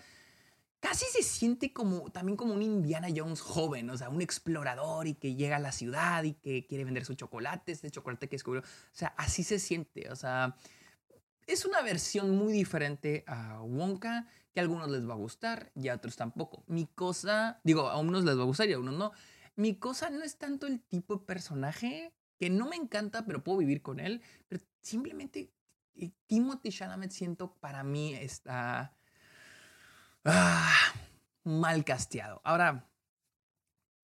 casi 0.80 1.04
se 1.12 1.22
siente 1.22 1.74
como 1.74 2.10
también 2.14 2.38
como 2.38 2.54
un 2.54 2.62
Indiana 2.62 3.10
Jones 3.14 3.42
joven, 3.42 3.90
o 3.90 3.98
sea, 3.98 4.08
un 4.08 4.22
explorador 4.22 5.08
y 5.08 5.16
que 5.16 5.36
llega 5.36 5.58
a 5.58 5.60
la 5.60 5.74
ciudad 5.74 6.24
y 6.24 6.32
que 6.32 6.66
quiere 6.66 6.86
vender 6.86 7.04
su 7.04 7.16
chocolate, 7.16 7.74
este 7.74 7.92
chocolate 7.92 8.30
que 8.30 8.38
descubrió. 8.38 8.62
O 8.62 8.66
sea, 8.94 9.10
así 9.18 9.44
se 9.44 9.60
siente. 9.60 10.10
O 10.12 10.16
sea, 10.16 10.56
es 11.48 11.66
una 11.66 11.82
versión 11.82 12.38
muy 12.38 12.54
diferente 12.54 13.24
a 13.26 13.62
Wonka 13.62 14.28
que 14.54 14.60
a 14.60 14.64
algunos 14.64 14.90
les 14.90 15.08
va 15.08 15.14
a 15.14 15.18
gustar 15.18 15.72
y 15.76 15.88
a 15.88 15.96
otros 15.96 16.16
tampoco. 16.16 16.64
Mi 16.68 16.86
cosa, 16.86 17.60
digo, 17.64 17.88
a 17.90 17.98
unos 17.98 18.26
les 18.26 18.38
va 18.38 18.42
a 18.42 18.46
gustar 18.46 18.70
y 18.70 18.74
a 18.74 18.80
unos 18.80 18.96
no. 18.96 19.12
Mi 19.56 19.76
cosa 19.76 20.10
no 20.10 20.24
es 20.24 20.38
tanto 20.38 20.68
el 20.68 20.82
tipo 20.82 21.16
de 21.16 21.26
personaje 21.26 22.14
que 22.38 22.50
no 22.50 22.68
me 22.68 22.76
encanta, 22.76 23.26
pero 23.26 23.44
puedo 23.44 23.60
vivir 23.60 23.82
con 23.82 24.00
él, 24.00 24.22
pero 24.48 24.62
simplemente 24.82 25.52
eh, 25.96 26.12
Timothy 26.28 26.70
Chalamet 26.70 27.12
siento 27.12 27.56
para 27.56 27.84
mí 27.84 28.14
está 28.14 28.96
ah, 30.26 30.94
mal 31.44 31.84
casteado. 31.84 32.42
Ahora, 32.44 32.88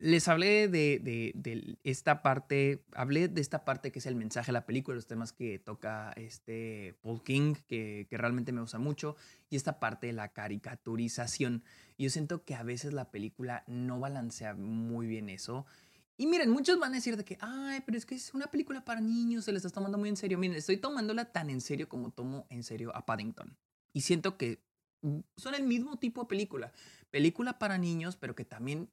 les 0.03 0.27
hablé 0.27 0.67
de, 0.67 1.77
esta 1.85 2.21
parte, 2.21 2.83
hablé 2.93 3.29
de 3.29 3.39
esta 3.39 3.63
parte 3.63 3.89
que 3.89 3.99
es 3.99 4.05
el 4.05 4.15
mensaje 4.15 4.47
de 4.47 4.51
la 4.51 4.65
película, 4.65 4.95
los 4.95 5.07
temas 5.07 5.31
que 5.31 5.59
toca 5.59 6.11
este 6.17 6.97
Paul 7.01 7.23
King, 7.23 7.55
que, 7.69 8.05
realmente 8.11 8.51
me 8.51 8.59
gusta 8.59 8.79
mucho, 8.79 9.15
y 9.49 9.55
esta 9.55 9.79
parte 9.79 10.07
de 10.07 10.13
la 10.13 10.33
caricaturización. 10.33 11.63
Yo 11.97 12.09
siento 12.09 12.43
que 12.43 12.53
a 12.53 12.63
veces 12.63 12.91
la 12.91 13.11
película 13.11 13.63
no 13.65 14.01
balancea 14.01 14.55
muy 14.55 15.07
bien 15.07 15.29
eso. 15.29 15.65
Y 16.17 16.27
miren, 16.27 16.49
muchos 16.49 16.77
van 16.79 16.91
a 16.91 16.95
decir 16.95 17.15
de 17.15 17.23
que, 17.23 17.37
ay, 17.39 17.81
pero 17.85 17.97
es 17.97 18.05
que 18.05 18.15
es 18.15 18.33
una 18.33 18.47
película 18.47 18.83
para 18.83 18.99
niños, 18.99 19.45
se 19.45 19.53
la 19.53 19.57
estás 19.57 19.71
tomando 19.71 19.97
muy 19.97 20.09
en 20.09 20.17
serio. 20.17 20.37
Miren, 20.37 20.57
estoy 20.57 20.75
tomándola 20.75 21.31
tan 21.31 21.49
en 21.49 21.61
serio 21.61 21.87
como 21.87 22.11
tomo 22.11 22.45
en 22.49 22.63
serio 22.63 22.93
a 22.93 23.05
Paddington. 23.05 23.55
Y 23.93 24.01
siento 24.01 24.37
que 24.37 24.61
mm, 25.01 25.19
son 25.37 25.55
el 25.55 25.63
mismo 25.63 25.97
tipo 25.97 26.23
de 26.23 26.27
película. 26.27 26.73
Película 27.09 27.57
para 27.57 27.77
niños, 27.77 28.17
pero 28.17 28.35
que 28.35 28.43
también 28.43 28.89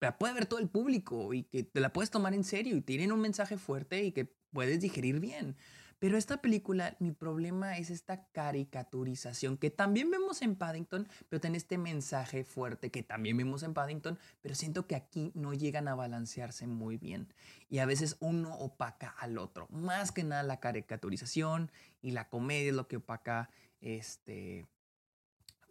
la 0.00 0.18
puede 0.18 0.34
ver 0.34 0.46
todo 0.46 0.60
el 0.60 0.68
público 0.68 1.34
y 1.34 1.44
que 1.44 1.64
te 1.64 1.80
la 1.80 1.92
puedes 1.92 2.10
tomar 2.10 2.34
en 2.34 2.44
serio 2.44 2.76
y 2.76 2.80
tienen 2.80 3.12
un 3.12 3.20
mensaje 3.20 3.58
fuerte 3.58 4.04
y 4.04 4.12
que 4.12 4.32
puedes 4.52 4.80
digerir 4.80 5.20
bien. 5.20 5.56
Pero 5.98 6.16
esta 6.16 6.40
película, 6.40 6.96
mi 7.00 7.10
problema 7.10 7.76
es 7.76 7.90
esta 7.90 8.28
caricaturización 8.28 9.56
que 9.56 9.70
también 9.70 10.12
vemos 10.12 10.42
en 10.42 10.54
Paddington, 10.54 11.08
pero 11.28 11.40
tiene 11.40 11.56
este 11.56 11.76
mensaje 11.76 12.44
fuerte 12.44 12.90
que 12.90 13.02
también 13.02 13.36
vemos 13.36 13.64
en 13.64 13.74
Paddington, 13.74 14.16
pero 14.40 14.54
siento 14.54 14.86
que 14.86 14.94
aquí 14.94 15.32
no 15.34 15.54
llegan 15.54 15.88
a 15.88 15.96
balancearse 15.96 16.68
muy 16.68 16.98
bien. 16.98 17.34
Y 17.68 17.78
a 17.78 17.86
veces 17.86 18.16
uno 18.20 18.54
opaca 18.54 19.08
al 19.18 19.38
otro. 19.38 19.66
Más 19.70 20.12
que 20.12 20.22
nada 20.22 20.44
la 20.44 20.60
caricaturización 20.60 21.72
y 22.00 22.12
la 22.12 22.28
comedia 22.28 22.68
es 22.68 22.76
lo 22.76 22.86
que 22.86 22.98
opaca, 22.98 23.50
este, 23.80 24.68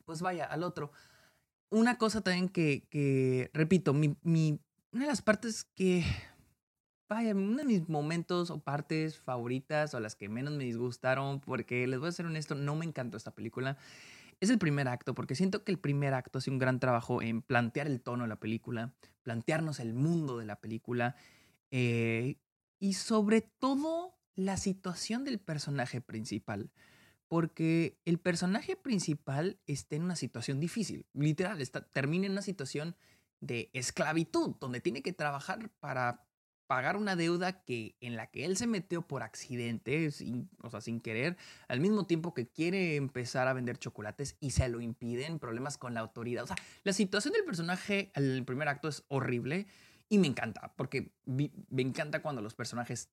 pues 0.04 0.22
vaya, 0.22 0.44
al 0.44 0.64
otro 0.64 0.92
una 1.70 1.98
cosa 1.98 2.22
también 2.22 2.50
que, 2.50 3.50
repito, 3.54 3.94
mi, 3.94 4.16
una 4.92 5.04
de 5.04 5.08
las 5.08 5.22
partes 5.22 5.66
que, 5.76 6.04
vaya, 7.10 7.34
uno 7.34 7.58
de 7.58 7.66
mis 7.66 7.90
momentos 7.90 8.50
o 8.50 8.60
partes 8.60 9.18
favoritas 9.20 9.94
o 9.94 10.00
las 10.00 10.16
que 10.16 10.30
menos 10.30 10.54
me 10.54 10.64
disgustaron, 10.64 11.40
porque 11.40 11.88
les 11.88 12.00
voy 12.00 12.10
a 12.10 12.14
ser 12.14 12.26
honesto, 12.26 12.56
no 12.56 12.76
me 12.76 12.86
encantó 12.86 13.18
esta 13.18 13.36
película, 13.36 13.78
es 14.40 14.50
el 14.50 14.60
primer 14.60 14.88
acto, 14.88 15.16
porque 15.16 15.36
siento 15.36 15.64
que 15.64 15.72
el 15.72 15.80
primer 15.80 16.14
acto 16.14 16.38
hace 16.38 16.52
un 16.52 16.60
gran 16.60 16.80
trabajo 16.80 17.22
en 17.22 17.42
plantear 17.42 17.88
el 17.88 18.02
tono 18.02 18.24
de 18.24 18.30
la 18.30 18.40
película, 18.40 18.94
plantearnos 19.24 19.80
el 19.80 19.94
mundo 19.94 20.38
de 20.38 20.46
la 20.46 20.62
película 20.62 21.16
eh, 21.72 22.38
y 22.80 22.94
sobre 22.94 23.42
todo 23.42 24.16
la 24.36 24.58
situación 24.58 25.24
del 25.24 25.40
personaje 25.40 26.02
principal 26.02 26.70
porque 27.28 28.00
el 28.06 28.20
personaje 28.20 28.76
principal 28.76 29.60
está 29.68 29.96
en 29.96 30.04
una 30.04 30.16
situación 30.16 30.60
difícil, 30.60 31.06
literal, 31.14 31.62
está, 31.62 31.82
termina 31.82 32.26
en 32.26 32.34
una 32.34 32.42
situación 32.42 32.96
de 33.40 33.70
esclavitud, 33.74 34.56
donde 34.60 34.82
tiene 34.82 35.02
que 35.02 35.14
trabajar 35.14 35.70
para 35.80 36.28
pagar 36.68 36.98
una 36.98 37.16
deuda 37.16 37.64
que 37.64 37.96
en 38.02 38.18
la 38.18 38.28
que 38.28 38.46
él 38.46 38.58
se 38.58 38.68
metió 38.68 39.02
por 39.08 39.24
accidente, 39.24 40.10
o 40.62 40.70
sea, 40.70 40.82
sin 40.82 41.00
querer, 41.00 41.38
al 41.68 41.80
mismo 41.80 42.06
tiempo 42.06 42.34
que 42.34 42.48
quiere 42.48 42.98
empezar 42.98 43.48
a 43.48 43.54
vender 43.54 43.78
chocolates 43.78 44.36
y 44.40 44.52
se 44.52 44.68
lo 44.68 44.82
impiden, 44.82 45.40
problemas 45.40 45.78
con 45.78 45.94
la 45.94 46.02
autoridad. 46.02 46.44
O 46.44 46.48
sea, 46.48 46.58
la 46.84 46.94
situación 46.94 47.34
del 47.34 47.46
personaje 47.46 48.12
el 48.16 48.44
primer 48.44 48.68
acto 48.68 48.90
es 48.90 49.06
horrible 49.08 49.68
y 50.10 50.18
me 50.18 50.28
encanta, 50.28 50.74
porque 50.76 51.14
me 51.26 51.82
encanta 51.82 52.22
cuando 52.22 52.42
los 52.42 52.54
personajes 52.54 53.12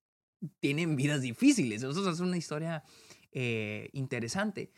tienen 0.60 0.96
vidas 0.96 1.22
difíciles. 1.22 1.82
Eso 1.82 2.10
es 2.10 2.20
una 2.20 2.36
historia 2.36 2.82
eh, 3.34 3.90
interesante. 3.92 4.70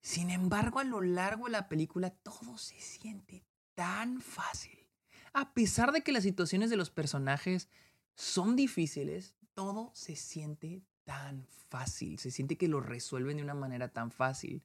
Sin 0.00 0.30
embargo, 0.30 0.80
a 0.80 0.84
lo 0.84 1.02
largo 1.02 1.44
de 1.44 1.52
la 1.52 1.68
película 1.68 2.10
todo 2.10 2.58
se 2.58 2.80
siente 2.80 3.44
tan 3.74 4.20
fácil. 4.20 4.88
A 5.34 5.54
pesar 5.54 5.92
de 5.92 6.02
que 6.02 6.12
las 6.12 6.24
situaciones 6.24 6.70
de 6.70 6.76
los 6.76 6.90
personajes 6.90 7.68
son 8.14 8.56
difíciles, 8.56 9.36
todo 9.54 9.90
se 9.94 10.16
siente 10.16 10.82
tan 11.04 11.46
fácil. 11.68 12.18
Se 12.18 12.30
siente 12.30 12.56
que 12.56 12.66
lo 12.66 12.80
resuelven 12.80 13.36
de 13.36 13.42
una 13.42 13.54
manera 13.54 13.88
tan 13.88 14.10
fácil. 14.10 14.64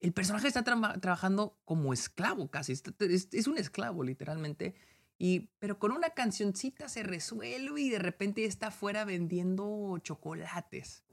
El 0.00 0.12
personaje 0.12 0.48
está 0.48 0.62
trabajando 0.64 1.58
como 1.64 1.92
esclavo 1.92 2.48
casi. 2.48 2.72
Es, 2.72 3.46
un 3.48 3.58
esclavo, 3.58 4.02
literalmente. 4.04 4.74
Y, 5.18 5.50
pero 5.58 5.78
con 5.78 5.92
una 5.92 6.10
cancioncita 6.10 6.88
se 6.88 7.02
resuelve 7.02 7.80
y 7.80 7.90
de 7.90 7.98
repente 7.98 8.44
está 8.44 8.68
afuera 8.68 9.04
vendiendo 9.04 9.98
chocolates. 9.98 11.04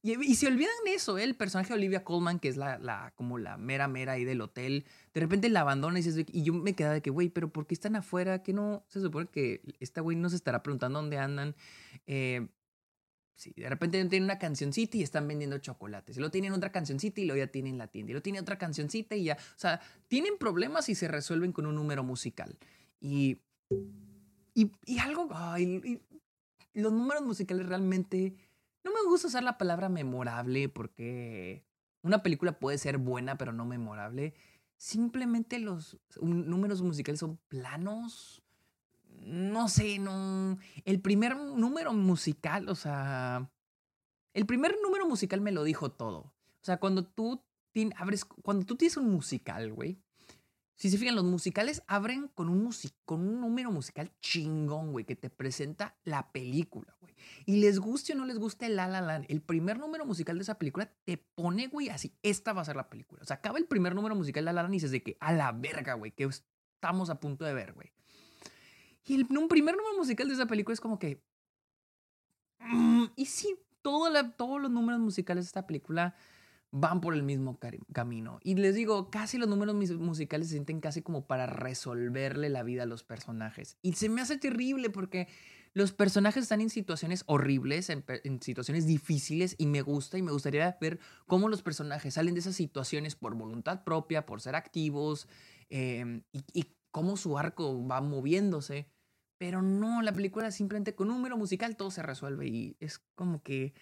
Y, 0.00 0.36
se 0.36 0.46
olvidan 0.46 0.70
de 0.84 0.94
eso, 0.94 1.18
¿eh? 1.18 1.24
el 1.24 1.34
personaje 1.34 1.70
de 1.70 1.74
Olivia 1.74 2.04
Colman, 2.04 2.38
que 2.38 2.48
es 2.48 2.56
la, 2.56 2.78
la, 2.78 3.12
como 3.16 3.36
la 3.36 3.56
mera 3.56 3.88
mera 3.88 4.12
ahí 4.12 4.24
del 4.24 4.40
hotel, 4.40 4.84
de 5.12 5.20
repente 5.20 5.48
la 5.48 5.62
abandona 5.62 5.98
y, 5.98 6.04
y 6.32 6.42
yo 6.44 6.54
me 6.54 6.74
quedaba 6.74 6.94
de 6.94 7.02
que, 7.02 7.10
güey, 7.10 7.30
pero 7.30 7.52
¿por 7.52 7.66
qué 7.66 7.74
están 7.74 7.96
afuera? 7.96 8.44
Que 8.44 8.52
no 8.52 8.84
se 8.86 9.00
supone 9.00 9.26
que 9.26 9.60
esta 9.80 10.00
güey 10.00 10.16
no 10.16 10.30
se 10.30 10.36
estará 10.36 10.62
preguntando 10.62 11.00
dónde 11.00 11.18
andan. 11.18 11.56
Eh, 12.06 12.46
sí, 13.34 13.52
de 13.56 13.68
repente 13.68 13.98
tienen 14.04 14.24
una 14.24 14.38
cancioncita 14.38 14.96
y 14.98 15.02
están 15.02 15.26
vendiendo 15.26 15.58
chocolates. 15.58 16.16
Y 16.16 16.20
luego 16.20 16.30
tienen 16.30 16.52
otra 16.52 16.70
cancioncita 16.70 17.20
y 17.20 17.24
luego 17.24 17.44
ya 17.44 17.50
tienen 17.50 17.76
la 17.76 17.88
tienda. 17.88 18.10
Y 18.10 18.12
luego 18.12 18.22
tienen 18.22 18.42
otra 18.42 18.56
cancioncita 18.56 19.16
y 19.16 19.24
ya. 19.24 19.34
O 19.34 19.58
sea, 19.58 19.80
tienen 20.06 20.38
problemas 20.38 20.88
y 20.88 20.94
se 20.94 21.08
resuelven 21.08 21.50
con 21.50 21.66
un 21.66 21.74
número 21.74 22.04
musical. 22.04 22.56
Y. 23.00 23.38
Y, 24.54 24.70
y 24.86 24.98
algo. 25.00 25.28
Los 26.74 26.92
números 26.92 27.24
musicales 27.24 27.66
realmente 27.66 28.36
no 28.84 28.92
me 28.92 29.02
gusta 29.08 29.28
usar 29.28 29.42
la 29.42 29.58
palabra 29.58 29.88
memorable 29.88 30.68
porque 30.68 31.64
una 32.02 32.22
película 32.22 32.58
puede 32.58 32.78
ser 32.78 32.98
buena 32.98 33.36
pero 33.36 33.52
no 33.52 33.64
memorable. 33.64 34.34
Simplemente 34.76 35.58
los 35.58 35.98
números 36.20 36.82
musicales 36.82 37.20
son 37.20 37.38
planos. 37.48 38.42
No 39.24 39.68
sé, 39.68 39.98
no. 39.98 40.58
El 40.84 41.00
primer 41.00 41.36
número 41.36 41.92
musical, 41.92 42.68
o 42.68 42.74
sea. 42.74 43.50
El 44.32 44.46
primer 44.46 44.76
número 44.82 45.08
musical 45.08 45.40
me 45.40 45.50
lo 45.50 45.64
dijo 45.64 45.90
todo. 45.90 46.18
O 46.18 46.64
sea, 46.64 46.78
cuando 46.78 47.04
tú 47.04 47.42
abres, 47.96 48.24
cuando 48.24 48.64
tú 48.66 48.76
tienes 48.76 48.96
un 48.96 49.10
musical, 49.10 49.72
güey. 49.72 50.00
Si 50.78 50.90
se 50.90 50.96
fijan, 50.96 51.16
los 51.16 51.24
musicales 51.24 51.82
abren 51.88 52.28
con 52.28 52.48
un, 52.48 52.70
con 53.04 53.20
un 53.20 53.40
número 53.40 53.72
musical 53.72 54.12
chingón, 54.20 54.92
güey, 54.92 55.04
que 55.04 55.16
te 55.16 55.28
presenta 55.28 55.98
la 56.04 56.30
película, 56.30 56.96
güey. 57.00 57.16
Y 57.46 57.56
les 57.56 57.80
guste 57.80 58.12
o 58.12 58.16
no 58.16 58.24
les 58.24 58.38
guste 58.38 58.68
La 58.68 58.86
La 58.86 59.00
Land, 59.00 59.26
el 59.28 59.42
primer 59.42 59.80
número 59.80 60.06
musical 60.06 60.36
de 60.38 60.42
esa 60.42 60.56
película 60.56 60.88
te 61.04 61.18
pone, 61.18 61.66
güey, 61.66 61.88
así, 61.88 62.16
esta 62.22 62.52
va 62.52 62.62
a 62.62 62.64
ser 62.64 62.76
la 62.76 62.88
película. 62.88 63.20
O 63.22 63.24
sea, 63.24 63.38
acaba 63.38 63.58
el 63.58 63.66
primer 63.66 63.96
número 63.96 64.14
musical 64.14 64.44
de 64.44 64.46
La 64.46 64.52
La 64.52 64.62
Land 64.62 64.74
y 64.74 64.76
dices 64.76 64.92
de 64.92 65.02
que, 65.02 65.16
a 65.18 65.32
la 65.32 65.50
verga, 65.50 65.94
güey, 65.94 66.12
que 66.12 66.24
estamos 66.24 67.10
a 67.10 67.18
punto 67.18 67.44
de 67.44 67.54
ver, 67.54 67.72
güey. 67.72 67.92
Y 69.04 69.16
el 69.16 69.26
un 69.36 69.48
primer 69.48 69.76
número 69.76 69.96
musical 69.96 70.28
de 70.28 70.34
esa 70.34 70.46
película 70.46 70.74
es 70.74 70.80
como 70.80 71.00
que... 71.00 71.20
Mm, 72.60 73.06
y 73.16 73.26
sí, 73.26 73.56
todo 73.82 74.12
todos 74.36 74.60
los 74.60 74.70
números 74.70 75.00
musicales 75.00 75.44
de 75.44 75.48
esta 75.48 75.66
película 75.66 76.14
van 76.70 77.00
por 77.00 77.14
el 77.14 77.22
mismo 77.22 77.58
camino. 77.92 78.40
Y 78.42 78.54
les 78.54 78.74
digo, 78.74 79.10
casi 79.10 79.38
los 79.38 79.48
números 79.48 79.74
musicales 79.74 80.48
se 80.48 80.54
sienten 80.54 80.80
casi 80.80 81.02
como 81.02 81.26
para 81.26 81.46
resolverle 81.46 82.48
la 82.48 82.62
vida 82.62 82.82
a 82.82 82.86
los 82.86 83.04
personajes. 83.04 83.78
Y 83.82 83.94
se 83.94 84.08
me 84.08 84.20
hace 84.20 84.36
terrible 84.36 84.90
porque 84.90 85.28
los 85.72 85.92
personajes 85.92 86.42
están 86.42 86.60
en 86.60 86.70
situaciones 86.70 87.24
horribles, 87.26 87.90
en, 87.90 88.04
situaciones 88.42 88.86
difíciles 88.86 89.54
y 89.58 89.66
me 89.66 89.82
gusta 89.82 90.18
y 90.18 90.22
me 90.22 90.32
gustaría 90.32 90.76
ver 90.80 90.98
cómo 91.26 91.48
los 91.48 91.62
personajes 91.62 92.14
salen 92.14 92.34
de 92.34 92.40
esas 92.40 92.56
situaciones 92.56 93.14
por 93.14 93.34
voluntad 93.34 93.84
propia, 93.84 94.26
por 94.26 94.40
ser 94.40 94.54
activos 94.54 95.28
em, 95.70 96.22
y, 96.32 96.42
y, 96.52 96.74
cómo 96.90 97.16
su 97.16 97.38
arco 97.38 97.86
va 97.86 98.00
moviéndose. 98.00 98.90
Pero 99.36 99.62
no, 99.62 100.02
la 100.02 100.12
película 100.12 100.50
simplemente 100.50 100.94
con 100.94 101.08
número 101.08 101.36
musical 101.36 101.76
todo 101.76 101.90
se 101.90 102.02
resuelve 102.02 102.48
y 102.48 102.76
es 102.80 102.98
como 103.14 103.42
que, 103.42 103.72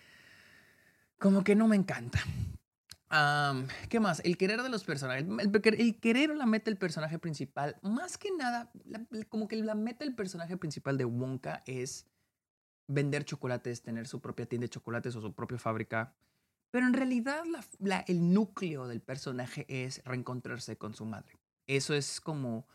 como 1.18 1.44
que 1.44 1.54
no 1.54 1.66
me 1.66 1.76
encanta. 1.76 2.20
¿Qué 3.88 4.00
más? 4.00 4.20
El 4.24 4.36
querer 4.36 4.62
de 4.62 4.68
los 4.68 4.84
personajes. 4.84 5.24
El, 5.38 6.00
querer 6.00 6.30
la 6.30 6.46
meta 6.46 6.70
el 6.70 6.78
personaje 6.78 7.18
principal. 7.18 7.76
Más 7.82 8.18
que 8.18 8.30
nada, 8.32 8.70
como 9.28 9.48
que 9.48 9.56
la 9.56 9.74
meta 9.74 10.04
del 10.04 10.14
personaje 10.14 10.56
principal 10.56 10.98
de 10.98 11.04
Wonka 11.04 11.62
es 11.66 12.06
vender 12.88 13.24
chocolates, 13.24 13.82
tener 13.82 14.06
su 14.06 14.20
propia 14.20 14.46
tienda 14.46 14.64
de 14.64 14.70
chocolates 14.70 15.14
o 15.16 15.20
su 15.20 15.34
propia 15.34 15.58
fábrica. 15.58 16.14
Pero 16.70 16.86
en 16.86 16.94
realidad 16.94 17.42
el 18.06 18.32
núcleo 18.32 18.86
del 18.86 19.00
personaje 19.00 19.66
es 19.68 20.02
reencontrarse 20.04 20.76
con 20.76 20.94
su 20.94 21.04
madre. 21.04 21.38
Eso 21.66 21.94
es 21.94 22.20
como 22.20 22.66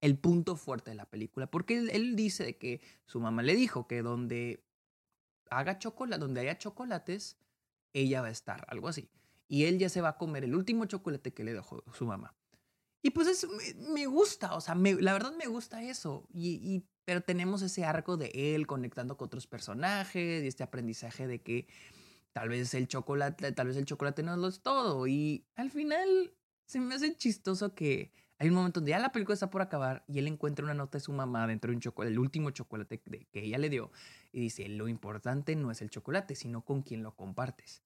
el 0.00 0.18
punto 0.18 0.56
fuerte 0.56 0.90
de 0.90 0.96
la 0.96 1.06
película. 1.06 1.46
Porque 1.46 1.78
él, 1.78 2.16
dice 2.16 2.56
que 2.56 2.80
su 3.06 3.20
mamá 3.20 3.42
le 3.42 3.54
dijo 3.54 3.86
que 3.86 4.02
donde 4.02 4.64
haga 5.50 5.78
chocolate, 5.78 6.20
donde 6.20 6.40
haya 6.40 6.58
chocolates, 6.58 7.38
ella 7.92 8.20
va 8.20 8.28
a 8.28 8.32
estar, 8.32 8.66
algo 8.68 8.88
así. 8.88 9.08
Y 9.48 9.64
él 9.64 9.78
ya 9.78 9.88
se 9.88 10.00
va 10.00 10.10
a 10.10 10.18
comer 10.18 10.44
el 10.44 10.54
último 10.54 10.86
chocolate 10.86 11.32
que 11.32 11.44
le 11.44 11.54
dejó 11.54 11.84
su 11.92 12.06
mamá. 12.06 12.34
Y 13.02 13.10
pues 13.10 13.28
eso 13.28 13.48
me, 13.92 14.06
gusta, 14.06 14.56
o 14.56 14.60
sea, 14.60 14.74
la 14.74 15.12
verdad 15.12 15.32
me 15.36 15.46
gusta 15.46 15.80
eso. 15.82 16.26
Y, 16.32 16.84
pero 17.04 17.20
tenemos 17.20 17.62
ese 17.62 17.84
arco 17.84 18.16
de 18.16 18.32
él 18.34 18.66
conectando 18.66 19.16
con 19.16 19.26
otros 19.26 19.46
personajes 19.46 20.42
y 20.42 20.48
este 20.48 20.64
aprendizaje 20.64 21.28
de 21.28 21.40
que 21.40 21.68
tal 22.32 22.48
vez 22.48 22.74
el 22.74 22.88
chocolate, 22.88 23.52
tal 23.52 23.68
vez 23.68 23.76
el 23.76 23.84
chocolate 23.84 24.24
no 24.24 24.36
lo 24.36 24.48
es 24.48 24.60
todo. 24.60 25.06
Y 25.06 25.46
al 25.54 25.70
final 25.70 26.34
se 26.66 26.80
me 26.80 26.96
hace 26.96 27.14
chistoso 27.16 27.76
que 27.76 28.10
hay 28.38 28.48
un 28.48 28.56
momento 28.56 28.80
donde 28.80 28.90
ya 28.90 28.98
la 28.98 29.12
película 29.12 29.34
está 29.34 29.50
por 29.50 29.62
acabar 29.62 30.04
y 30.08 30.18
él 30.18 30.26
encuentra 30.26 30.64
una 30.64 30.74
nota 30.74 30.98
de 30.98 31.04
su 31.04 31.12
mamá 31.12 31.46
dentro 31.46 31.70
de 31.70 31.76
un 31.76 31.80
chocolate, 31.80 32.12
el 32.12 32.18
último 32.18 32.50
chocolate 32.50 33.00
que 33.00 33.40
ella 33.40 33.58
le 33.58 33.70
dio. 33.70 33.92
Y 34.32 34.40
dice, 34.40 34.68
lo 34.68 34.88
importante 34.88 35.54
no 35.54 35.70
es 35.70 35.80
el 35.80 35.90
chocolate, 35.90 36.34
sino 36.34 36.64
con 36.64 36.82
quién 36.82 37.04
lo 37.04 37.14
compartes. 37.14 37.85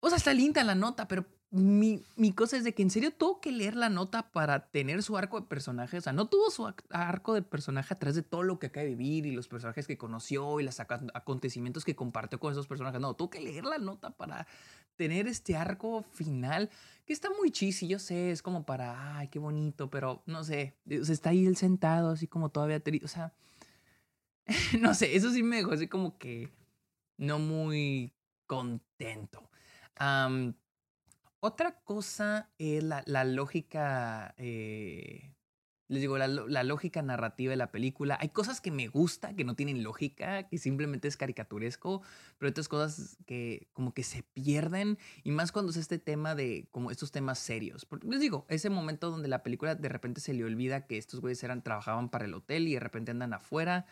O 0.00 0.08
sea, 0.08 0.18
está 0.18 0.34
linda 0.34 0.62
la 0.64 0.74
nota, 0.74 1.08
pero 1.08 1.26
mi, 1.50 2.02
cosa 2.34 2.56
es 2.56 2.64
de 2.64 2.74
que 2.74 2.82
en 2.82 2.90
serio 2.90 3.12
tuvo 3.12 3.40
que 3.40 3.52
leer 3.52 3.76
la 3.76 3.88
nota 3.88 4.30
para 4.30 4.68
tener 4.68 5.02
su 5.02 5.16
arco 5.16 5.40
de 5.40 5.46
personaje. 5.46 5.96
O 5.98 6.00
sea, 6.00 6.12
no 6.12 6.28
tuvo 6.28 6.50
su 6.50 6.70
arco 6.90 7.34
de 7.34 7.42
personaje 7.42 7.94
a 7.94 7.98
través 7.98 8.16
de 8.16 8.22
todo 8.22 8.42
lo 8.42 8.58
que 8.58 8.66
acaba 8.66 8.84
de 8.84 8.94
vivir 8.94 9.26
y 9.26 9.32
los 9.32 9.48
personajes 9.48 9.86
que 9.86 9.96
conoció 9.96 10.60
y 10.60 10.64
los 10.64 10.80
acontecimientos 10.80 11.84
que 11.84 11.94
compartió 11.96 12.40
con 12.40 12.52
esos 12.52 12.66
personajes. 12.66 13.00
No, 13.00 13.14
tuvo 13.14 13.30
que 13.30 13.40
leer 13.40 13.64
la 13.64 13.78
nota 13.78 14.10
para 14.10 14.46
tener 14.96 15.28
este 15.28 15.56
arco 15.56 16.02
final 16.12 16.68
que 17.06 17.12
está 17.12 17.30
muy 17.30 17.50
chisi. 17.50 17.86
Yo 17.86 17.98
sé, 17.98 18.32
es 18.32 18.42
como 18.42 18.66
para, 18.66 19.16
ay, 19.18 19.28
qué 19.28 19.38
bonito, 19.38 19.88
pero 19.88 20.22
no 20.26 20.44
sé. 20.44 20.76
O 21.00 21.04
sea, 21.04 21.14
está 21.14 21.30
ahí 21.30 21.46
él 21.46 21.56
sentado, 21.56 22.10
así 22.10 22.26
como 22.26 22.50
todavía. 22.50 22.82
O 23.02 23.08
sea, 23.08 23.32
no 24.80 24.94
sé, 24.94 25.16
eso 25.16 25.30
sí 25.30 25.42
me 25.42 25.56
dejó 25.56 25.72
así 25.72 25.88
como 25.88 26.18
que 26.18 26.50
no 27.16 27.38
muy 27.38 28.12
contento 28.46 29.48
otra 31.40 31.80
cosa 31.84 32.50
es 32.58 32.82
la, 32.82 33.24
lógica, 33.24 34.34
eh, 34.36 35.34
les 35.88 36.00
digo, 36.00 36.18
la, 36.18 36.64
lógica 36.64 37.02
narrativa 37.02 37.50
de 37.50 37.56
la 37.56 37.70
película. 37.70 38.18
Hay 38.20 38.30
cosas 38.30 38.60
que 38.60 38.70
me 38.70 38.88
gusta, 38.88 39.34
que 39.34 39.44
no 39.44 39.54
tienen 39.54 39.82
lógica, 39.82 40.48
que 40.48 40.58
simplemente 40.58 41.08
es 41.08 41.16
caricaturesco, 41.16 42.02
pero 42.38 42.50
otras 42.50 42.68
cosas 42.68 43.16
que 43.26 43.68
como 43.72 43.94
que 43.94 44.02
se 44.02 44.22
pierden, 44.22 44.98
y 45.22 45.30
más 45.30 45.52
cuando 45.52 45.70
es 45.70 45.76
este 45.76 45.98
tema 45.98 46.34
de, 46.34 46.68
como 46.72 46.90
estos 46.90 47.12
temas 47.12 47.38
serios. 47.38 47.84
Porque 47.84 48.08
les 48.08 48.20
digo, 48.20 48.46
ese 48.48 48.70
momento 48.70 49.10
donde 49.10 49.28
la 49.28 49.42
película 49.42 49.74
de 49.74 49.88
repente 49.88 50.20
se 50.20 50.34
le 50.34 50.44
olvida 50.44 50.86
que 50.86 50.98
estos 50.98 51.20
güeyes 51.20 51.42
eran, 51.44 51.62
trabajaban 51.62 52.08
para 52.08 52.24
el 52.24 52.34
hotel 52.34 52.66
y 52.68 52.74
de 52.74 52.80
repente 52.80 53.12
andan 53.12 53.34
afuera 53.34 53.86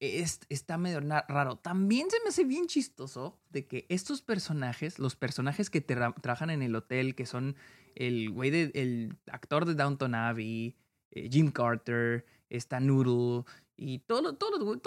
está 0.00 0.78
medio 0.78 1.00
raro. 1.00 1.56
También 1.56 2.10
se 2.10 2.20
me 2.22 2.28
hace 2.28 2.44
bien 2.44 2.66
chistoso 2.66 3.38
de 3.50 3.66
que 3.66 3.86
estos 3.88 4.22
personajes, 4.22 4.98
los 4.98 5.16
personajes 5.16 5.70
que 5.70 5.80
trabajan 5.80 6.50
en 6.50 6.62
el 6.62 6.74
hotel, 6.74 7.14
que 7.14 7.26
son 7.26 7.56
el 7.94 8.30
güey 8.30 8.70
el 8.74 9.16
actor 9.30 9.64
de 9.64 9.74
Downton 9.74 10.14
Abbey, 10.14 10.76
eh, 11.10 11.28
Jim 11.30 11.50
Carter, 11.50 12.26
está 12.48 12.80
Noodle 12.80 13.44
y 13.76 14.00
todos, 14.00 14.36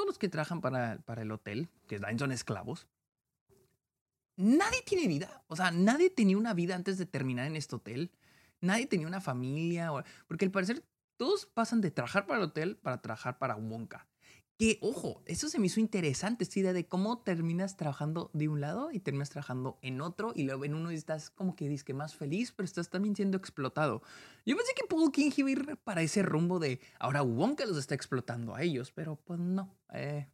los 0.05 0.17
que 0.17 0.29
trabajan 0.29 0.61
para, 0.61 0.99
para 0.99 1.21
el 1.21 1.31
hotel, 1.31 1.69
que 1.87 1.99
son 2.17 2.31
esclavos. 2.31 2.87
Nadie 4.37 4.81
tiene 4.85 5.07
vida. 5.07 5.43
O 5.47 5.55
sea, 5.55 5.71
nadie 5.71 6.09
tenía 6.09 6.37
una 6.37 6.53
vida 6.53 6.75
antes 6.75 6.97
de 6.97 7.05
terminar 7.05 7.47
en 7.47 7.55
este 7.55 7.75
hotel. 7.75 8.11
Nadie 8.61 8.85
tenía 8.85 9.07
una 9.07 9.19
familia. 9.19 9.91
Porque 10.27 10.45
al 10.45 10.51
parecer 10.51 10.83
todos 11.17 11.47
pasan 11.47 11.81
de 11.81 11.91
trabajar 11.91 12.27
para 12.27 12.39
el 12.39 12.45
hotel 12.45 12.77
para 12.77 13.01
trabajar 13.01 13.39
para 13.39 13.55
Wonka. 13.55 14.07
Que, 14.57 14.79
ojo, 14.81 15.21
eso 15.27 15.49
se 15.49 15.59
me 15.59 15.67
hizo 15.67 15.79
interesante, 15.79 16.43
esta 16.43 16.59
idea 16.59 16.73
de 16.73 16.87
cómo 16.87 17.19
terminas 17.19 17.77
trabajando 17.77 18.31
de 18.33 18.47
un 18.47 18.59
lado 18.59 18.91
y 18.91 18.99
terminas 18.99 19.29
trabajando 19.29 19.77
en 19.83 20.01
otro 20.01 20.33
y 20.35 20.43
luego 20.43 20.65
en 20.65 20.73
uno 20.73 20.89
estás 20.89 21.29
como 21.29 21.55
que 21.55 21.69
dices 21.69 21.83
que 21.83 21.93
más 21.93 22.15
feliz, 22.15 22.51
pero 22.51 22.65
estás 22.65 22.89
también 22.89 23.15
siendo 23.15 23.37
explotado. 23.37 24.01
Yo 24.47 24.57
pensé 24.57 24.73
que 24.75 24.87
Paul 24.87 25.11
King 25.11 25.29
iba 25.37 25.49
a 25.49 25.51
ir 25.51 25.77
para 25.83 26.01
ese 26.01 26.23
rumbo 26.23 26.57
de 26.57 26.79
ahora 26.99 27.21
Wonka 27.21 27.65
los 27.65 27.77
está 27.77 27.93
explotando 27.93 28.55
a 28.55 28.63
ellos, 28.63 28.91
pero 28.91 29.15
pues 29.15 29.39
no, 29.39 29.75
eh, 29.93 30.27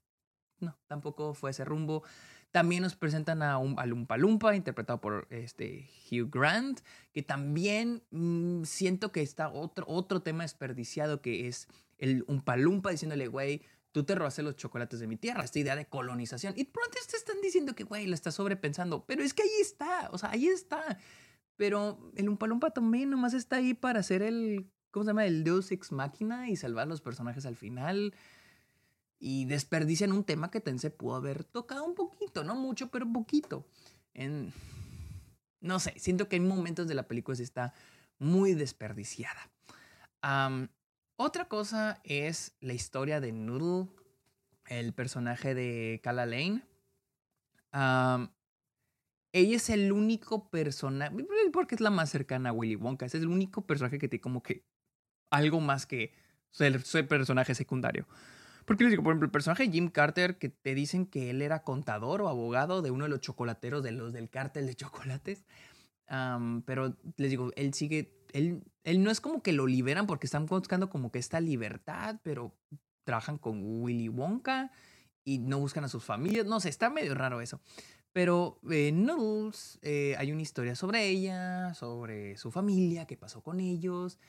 no, 0.62 0.78
tampoco 0.88 1.34
fue 1.34 1.52
ese 1.52 1.66
rumbo. 1.66 2.04
También 2.52 2.84
nos 2.84 2.96
presentan 2.96 3.42
a 3.42 3.58
un 3.58 3.76
Lumpa 3.86 4.16
Lumpa, 4.16 4.56
interpretado 4.56 5.02
por 5.02 5.28
este 5.32 5.90
Hugh 6.12 6.30
Grant, 6.30 6.82
que 7.12 7.24
también 7.24 8.04
mm, 8.12 8.64
siento 8.64 9.12
que 9.12 9.22
está 9.22 9.50
otro, 9.50 9.86
otro 9.88 10.22
tema 10.22 10.44
desperdiciado 10.44 11.22
que 11.22 11.48
es 11.48 11.68
el 11.98 12.24
un 12.28 12.44
Lumpa 12.58 12.92
diciéndole, 12.92 13.28
güey, 13.28 13.64
tú 13.93 14.03
te 14.03 14.15
robaste 14.15 14.43
los 14.43 14.58
chocolates 14.58 14.99
de 14.99 15.08
mi 15.08 15.15
tierra. 15.15 15.43
Esta 15.43 15.60
idea 15.60 15.75
de 15.75 15.86
colonización. 15.86 16.53
Y 16.58 16.65
pronto 16.65 16.97
te 17.10 17.15
están 17.15 17.39
diciendo 17.41 17.75
que, 17.75 17.86
güey, 17.86 18.08
la 18.08 18.15
estás 18.15 18.36
sobrepensando. 18.36 19.06
Pero 19.06 19.23
es 19.23 19.34
que 19.34 19.43
ahí 19.43 19.62
está, 19.62 20.10
o 20.12 20.17
sea, 20.17 20.32
ahí 20.32 20.47
está. 20.47 20.97
Pero 21.56 22.12
el 22.15 22.27
Umpalumpa 22.27 22.71
también 22.71 23.12
nomás 23.12 23.34
está 23.34 23.58
ahí 23.58 23.73
para 23.75 23.99
hacer 23.99 24.23
el, 24.23 24.69
¿cómo 24.91 25.03
se 25.06 25.12
llama? 25.12 25.25
El 25.25 25.43
Deus 25.43 25.71
Ex 25.71 25.91
Máquina 25.91 26.49
y 26.49 26.56
salvar 26.56 26.84
a 26.84 26.89
los 26.89 27.01
personajes 27.01 27.45
al 27.45 27.56
final. 27.56 28.15
Y 29.19 29.45
desperdician 29.45 30.12
un 30.12 30.23
tema 30.23 30.49
que 30.49 30.60
Tense 30.60 30.89
pudo 30.89 31.15
haber 31.15 31.43
tocado 31.45 31.86
un 31.86 31.93
poquito, 31.95 32.43
no 32.43 32.56
mucho, 32.56 32.89
pero 32.89 33.06
un 33.06 33.13
poquito. 33.13 33.65
En, 34.15 34.51
no 35.62 35.79
sé, 35.79 35.93
siento 35.97 36.27
que 36.27 36.36
hay 36.36 36.41
momentos 36.41 36.88
de 36.88 36.95
la 36.95 37.08
película 37.08 37.38
que 37.38 37.43
está 37.43 37.73
muy 38.17 38.53
desperdiciada. 38.53 39.51
Otra 41.15 41.45
cosa 41.45 42.02
es 42.04 42.56
la 42.60 42.73
historia 42.73 43.19
de 43.19 43.32
Noodle, 43.32 43.88
el 44.67 44.93
personaje 44.93 45.54
de 45.54 46.02
Kala 46.04 46.26
Lane. 46.26 46.63
ella 49.32 49.56
es 49.56 49.69
el 49.69 49.91
único 49.91 50.49
personaje, 50.49 51.15
porque 51.52 51.76
es 51.76 51.82
la 51.82 51.91
más 51.91 52.10
cercana 52.10 52.49
a 52.49 52.54
Willy 52.54 52.76
Wonka, 52.76 53.06
es 53.06 53.13
el 53.13 53.28
único 53.28 53.65
personaje 53.67 53.99
que 53.99 54.10
tiene 54.10 54.21
como 54.21 54.41
que 54.41 54.65
algo 55.30 55.60
más 55.60 55.86
que 55.86 56.13
ser, 56.49 57.08
personaje 57.08 57.54
secundario. 57.54 58.08
Porque 58.65 58.84
les 58.84 58.91
digo, 58.91 59.04
por 59.04 59.12
ejemplo, 59.12 59.26
el 59.26 59.32
personaje 59.32 59.67
de 59.67 59.71
Jim 59.71 59.89
Carter, 59.89 60.39
que 60.39 60.49
te 60.49 60.73
dicen 60.73 61.06
que 61.06 61.30
él 61.30 61.43
era 61.43 61.63
contador 61.63 62.23
o 62.23 62.30
abogado 62.30 62.82
de 62.82 62.89
uno 62.89 63.04
de 63.04 63.10
los 63.10 63.19
chocolateros 63.19 63.84
de 63.84 63.91
los 63.91 64.13
del 64.13 64.32
cártel 64.32 64.65
de 64.65 64.76
chocolates. 64.76 65.45
pero 66.65 66.97
les 67.17 67.30
digo, 67.30 67.52
él 67.56 67.73
sigue 67.76 68.23
él, 68.34 68.63
no 69.04 69.12
es 69.12 69.22
como 69.22 69.41
que 69.41 69.54
lo 69.54 69.67
liberan 69.67 70.08
porque 70.08 70.28
están 70.28 70.46
buscando 70.46 70.89
como 70.89 71.12
que 71.12 71.19
esta 71.19 71.39
libertad, 71.39 72.19
pero 72.24 72.54
trabajan 73.04 73.38
con 73.38 73.62
Willy 73.63 74.10
Wonka 74.10 74.72
y 75.24 75.39
no 75.39 75.60
buscan 75.60 75.84
a 75.86 75.89
sus 75.89 76.04
familias. 76.04 76.46
No 76.46 76.60
sé, 76.60 76.69
está 76.69 76.89
medio 76.89 77.15
raro 77.15 77.41
eso. 77.41 77.62
Pero 78.12 78.60
en 78.69 79.06
Noodles 79.06 79.80
eh, 79.82 80.15
hay 80.17 80.32
una 80.32 80.41
historia 80.41 80.76
sobre 80.76 81.08
ella, 81.08 81.74
sobre 81.74 82.38
su 82.38 82.52
familia, 82.52 83.06
qué 83.06 83.17
pasó 83.17 83.41
con 83.41 83.60
ellos, 83.60 84.19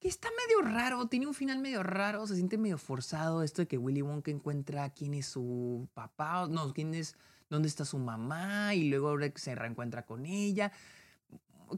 que 0.00 0.08
está 0.08 0.28
medio 0.46 0.72
raro, 0.72 1.06
tiene 1.06 1.26
un 1.26 1.34
final 1.34 1.58
medio 1.58 1.82
raro, 1.82 2.26
se 2.26 2.34
siente 2.34 2.58
medio 2.58 2.78
forzado 2.78 3.42
esto 3.42 3.62
de 3.62 3.68
que 3.68 3.78
Willy 3.78 4.02
Wonka 4.02 4.30
encuentra 4.30 4.90
quién 4.90 5.14
es 5.14 5.26
su 5.26 5.88
papá, 5.94 6.46
no, 6.48 6.72
quién 6.72 6.94
es, 6.94 7.16
dónde 7.48 7.68
está 7.68 7.84
su 7.84 7.98
mamá 7.98 8.74
y 8.74 8.88
luego 8.88 9.16
se 9.36 9.54
reencuentra 9.54 10.04
con 10.04 10.26
ella 10.26 10.72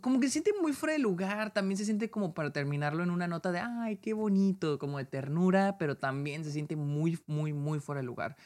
como 0.01 0.21
que 0.21 0.27
se 0.29 0.35
siente 0.35 0.53
muy 0.61 0.73
fuera 0.73 0.93
de 0.93 0.99
lugar, 0.99 1.53
también 1.53 1.77
se 1.77 1.85
siente 1.85 2.11
como 2.11 2.35
para 2.35 2.53
terminarlo 2.53 3.03
en 3.03 3.11
una 3.11 3.29
nota 3.29 3.53
de, 3.53 3.59
ay, 3.61 3.97
qué 3.97 4.13
bonito, 4.13 4.79
como 4.79 4.99
de 4.99 5.05
ternura, 5.05 5.77
pero 5.79 5.97
también 5.97 6.45
se 6.45 6.53
siente 6.53 6.77
muy, 6.77 7.19
muy, 7.27 7.53
muy 7.53 7.81
fuera 7.81 8.01
de 8.01 8.07
lugar. 8.07 8.37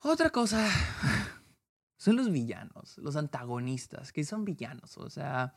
Otra 0.00 0.30
cosa, 0.30 0.68
son 1.96 2.16
los 2.16 2.30
villanos, 2.30 2.98
los 2.98 3.16
antagonistas, 3.16 4.12
que 4.12 4.24
son 4.24 4.44
villanos, 4.44 4.98
o 4.98 5.10
sea, 5.10 5.54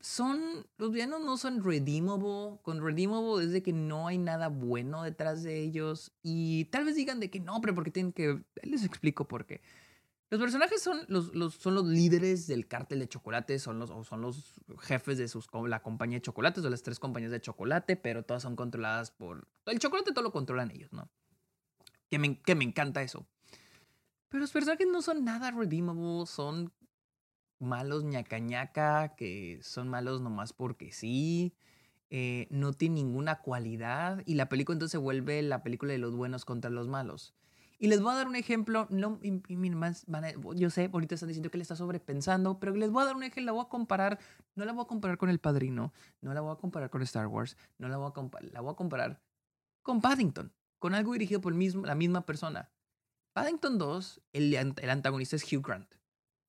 son, 0.00 0.66
los 0.78 0.92
villanos 0.92 1.20
no 1.24 1.36
son 1.36 1.62
redeemable, 1.62 2.58
con 2.62 2.82
redeemable 2.82 3.44
es 3.44 3.52
de 3.52 3.62
que 3.62 3.72
no 3.72 4.08
hay 4.08 4.18
nada 4.18 4.48
bueno 4.48 5.02
detrás 5.02 5.42
de 5.42 5.60
ellos, 5.60 6.12
y 6.22 6.66
tal 6.66 6.84
vez 6.84 6.96
digan 6.96 7.20
de 7.20 7.30
que 7.30 7.40
no, 7.40 7.60
pero 7.60 7.74
porque 7.74 7.90
tienen 7.90 8.12
que, 8.12 8.42
les 8.62 8.84
explico 8.84 9.28
por 9.28 9.46
qué. 9.46 9.60
Los 10.28 10.40
personajes 10.40 10.82
son 10.82 11.00
los, 11.08 11.54
son 11.54 11.74
los 11.74 11.86
líderes 11.86 12.48
del 12.48 12.66
cártel 12.66 12.98
de 12.98 13.08
chocolate, 13.08 13.58
son 13.60 13.78
los, 13.78 13.90
son 14.06 14.20
los 14.20 14.54
jefes 14.80 15.18
de 15.18 15.28
sus, 15.28 15.46
la 15.68 15.82
compañía 15.82 16.18
de 16.18 16.22
chocolates, 16.22 16.64
de 16.64 16.70
las 16.70 16.82
tres 16.82 16.98
compañías 16.98 17.30
de 17.30 17.40
chocolate, 17.40 17.96
pero 17.96 18.24
todas 18.24 18.42
son 18.42 18.56
controladas 18.56 19.12
por... 19.12 19.46
El 19.66 19.78
chocolate 19.78 20.12
todo 20.12 20.24
lo 20.24 20.32
controlan 20.32 20.72
ellos, 20.72 20.92
¿no? 20.92 21.08
Que 22.10 22.18
me, 22.18 22.40
que 22.40 22.56
me 22.56 22.64
encanta 22.64 23.02
eso. 23.02 23.24
Pero 24.28 24.40
los 24.40 24.50
personajes 24.50 24.88
no 24.90 25.00
son 25.00 25.24
nada 25.24 25.52
redeemable, 25.52 26.26
son 26.26 26.72
malos 27.60 28.02
ñaca 28.02 28.40
ñaca, 28.40 29.14
que 29.16 29.60
son 29.62 29.88
malos 29.88 30.20
nomás 30.20 30.52
porque 30.52 30.92
sí. 30.92 31.54
Eh, 32.10 32.46
no 32.50 32.72
tiene 32.72 32.96
ninguna 32.96 33.40
cualidad 33.40 34.22
y 34.26 34.34
la 34.34 34.48
película 34.48 34.74
entonces 34.74 34.92
se 34.92 34.98
vuelve 34.98 35.42
la 35.42 35.64
película 35.64 35.92
de 35.92 35.98
los 35.98 36.14
buenos 36.14 36.44
contra 36.44 36.70
los 36.70 36.86
malos. 36.88 37.34
Y 37.78 37.88
les 37.88 38.00
voy 38.00 38.12
a 38.12 38.16
dar 38.16 38.26
un 38.26 38.36
ejemplo, 38.36 38.86
no, 38.90 39.18
y, 39.22 39.30
más, 39.56 40.06
yo 40.54 40.70
sé, 40.70 40.88
ahorita 40.92 41.14
están 41.14 41.28
diciendo 41.28 41.50
que 41.50 41.58
le 41.58 41.62
está 41.62 41.76
sobrepensando, 41.76 42.58
pero 42.58 42.74
les 42.74 42.90
voy 42.90 43.02
a 43.02 43.06
dar 43.06 43.16
un 43.16 43.22
ejemplo, 43.22 43.44
la 43.44 43.52
voy 43.52 43.64
a 43.64 43.68
comparar, 43.68 44.18
no 44.54 44.64
la 44.64 44.72
voy 44.72 44.84
a 44.84 44.86
comparar 44.86 45.18
con 45.18 45.28
El 45.28 45.38
Padrino, 45.38 45.92
no 46.22 46.32
la 46.32 46.40
voy 46.40 46.52
a 46.52 46.56
comparar 46.56 46.88
con 46.88 47.02
Star 47.02 47.26
Wars, 47.26 47.56
no 47.78 47.88
la 47.88 47.98
voy 47.98 48.08
a 48.08 48.12
comparar, 48.12 48.50
la 48.52 48.60
voy 48.62 48.72
a 48.72 48.76
comparar 48.76 49.20
con 49.82 50.00
Paddington, 50.00 50.52
con 50.78 50.94
algo 50.94 51.12
dirigido 51.12 51.40
por 51.40 51.52
mismo, 51.54 51.84
la 51.84 51.94
misma 51.94 52.24
persona. 52.24 52.70
Paddington 53.34 53.76
2, 53.76 54.22
el, 54.32 54.54
el 54.54 54.90
antagonista 54.90 55.36
es 55.36 55.44
Hugh 55.44 55.64
Grant, 55.64 55.94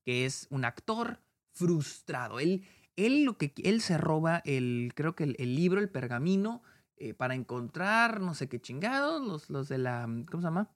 que 0.05 0.25
es 0.25 0.47
un 0.49 0.63
actor 0.63 1.19
frustrado. 1.51 2.39
Él, 2.39 2.65
él, 2.95 3.23
lo 3.25 3.37
que, 3.37 3.53
él 3.63 3.81
se 3.81 3.97
roba 3.97 4.41
el, 4.45 4.93
creo 4.95 5.13
que 5.13 5.25
el, 5.25 5.55
libro, 5.55 5.81
el 5.81 5.89
pergamino, 5.89 6.63
eh, 6.95 7.13
para 7.13 7.35
encontrar 7.35 8.21
no 8.21 8.33
sé 8.33 8.47
qué 8.47 8.59
chingados, 8.61 9.21
los, 9.21 9.49
los 9.49 9.67
de 9.67 9.77
la, 9.77 10.03
¿cómo 10.31 10.41
se 10.41 10.47
llama? 10.47 10.71